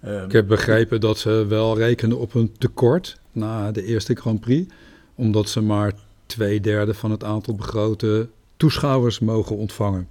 Ehm, 0.00 0.24
ik 0.24 0.32
heb 0.32 0.48
begrepen 0.48 1.00
dat 1.00 1.18
ze 1.18 1.46
wel 1.48 1.76
rekenen 1.78 2.18
op 2.18 2.34
een 2.34 2.52
tekort 2.58 3.20
na 3.32 3.72
de 3.72 3.84
eerste 3.84 4.14
Grand 4.14 4.40
Prix, 4.40 4.74
omdat 5.14 5.48
ze 5.48 5.60
maar 5.60 5.92
twee 6.26 6.60
derde 6.60 6.94
van 6.94 7.10
het 7.10 7.24
aantal 7.24 7.54
begrote 7.54 8.28
toeschouwers 8.56 9.18
mogen 9.18 9.56
ontvangen. 9.56 10.08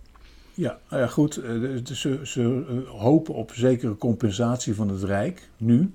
Ja, 0.58 0.80
nou 0.90 1.02
ja 1.02 1.08
goed. 1.08 1.38
Eh, 1.38 1.52
ze, 1.94 2.20
ze 2.24 2.42
eh, 2.42 2.90
hopen 3.00 3.34
op 3.34 3.52
zekere 3.54 3.98
compensatie 3.98 4.76
van 4.76 4.90
het 4.90 5.04
Rijk 5.04 5.50
nu. 5.58 5.94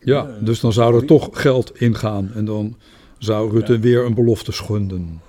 Ja, 0.00 0.26
eh, 0.26 0.32
dus 0.40 0.60
dan 0.60 0.72
zou 0.72 0.94
er 0.94 1.04
toch 1.04 1.28
geld 1.32 1.80
ingaan 1.80 2.30
en 2.34 2.44
dan 2.44 2.76
zou 3.18 3.50
Rutte 3.50 3.78
weer 3.78 4.04
een 4.04 4.14
belofte 4.14 4.52
schonden. 4.52 5.20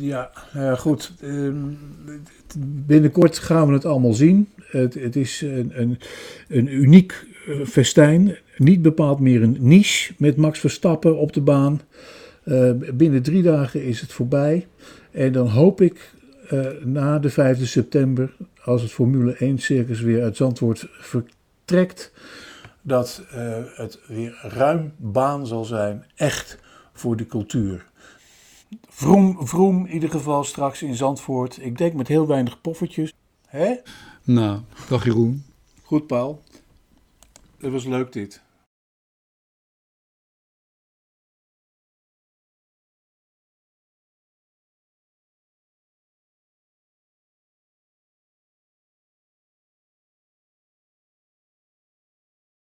Ja, 0.00 0.30
nou 0.52 0.66
ja, 0.66 0.74
goed. 0.74 1.12
Ehm, 1.20 1.56
binnenkort 2.86 3.38
gaan 3.38 3.66
we 3.66 3.72
het 3.72 3.84
allemaal 3.84 4.14
zien. 4.14 4.48
Het, 4.56 4.94
het 4.94 5.16
is 5.16 5.40
een, 5.40 5.72
een, 5.74 5.98
een 6.48 6.74
uniek 6.74 7.26
festijn. 7.64 8.36
Niet 8.56 8.82
bepaald 8.82 9.20
meer 9.20 9.42
een 9.42 9.56
niche 9.60 10.14
met 10.18 10.36
Max 10.36 10.58
Verstappen 10.58 11.18
op 11.18 11.32
de 11.32 11.40
baan. 11.40 11.80
binnen 12.94 13.22
drie 13.22 13.42
dagen 13.42 13.84
is 13.84 14.00
het 14.00 14.12
voorbij. 14.12 14.66
En 15.10 15.32
dan 15.32 15.48
hoop 15.48 15.80
ik 15.80 16.12
uh, 16.52 16.84
na 16.84 17.18
de 17.18 17.30
5 17.30 17.66
september, 17.66 18.36
als 18.64 18.82
het 18.82 18.92
Formule 18.92 19.32
1 19.32 19.58
circus 19.58 20.00
weer 20.00 20.22
uit 20.22 20.36
Zandvoort 20.36 20.88
vertrekt, 20.90 22.12
dat 22.82 23.22
uh, 23.34 23.56
het 23.74 24.00
weer 24.06 24.38
ruim 24.42 24.92
baan 24.96 25.46
zal 25.46 25.64
zijn, 25.64 26.04
echt 26.14 26.58
voor 26.92 27.16
de 27.16 27.26
cultuur. 27.26 27.86
Vroom, 28.88 29.46
vroom 29.46 29.86
in 29.86 29.92
ieder 29.92 30.10
geval 30.10 30.44
straks 30.44 30.82
in 30.82 30.94
Zandvoort. 30.94 31.58
Ik 31.60 31.78
denk 31.78 31.94
met 31.94 32.08
heel 32.08 32.26
weinig 32.26 32.60
poffertjes. 32.60 33.12
Hè? 33.46 33.74
Nou, 34.22 34.60
dag 34.88 35.04
Jeroen. 35.04 35.44
Goed, 35.82 36.06
Paul. 36.06 36.42
Het 37.58 37.72
was 37.72 37.84
leuk 37.84 38.12
dit. 38.12 38.43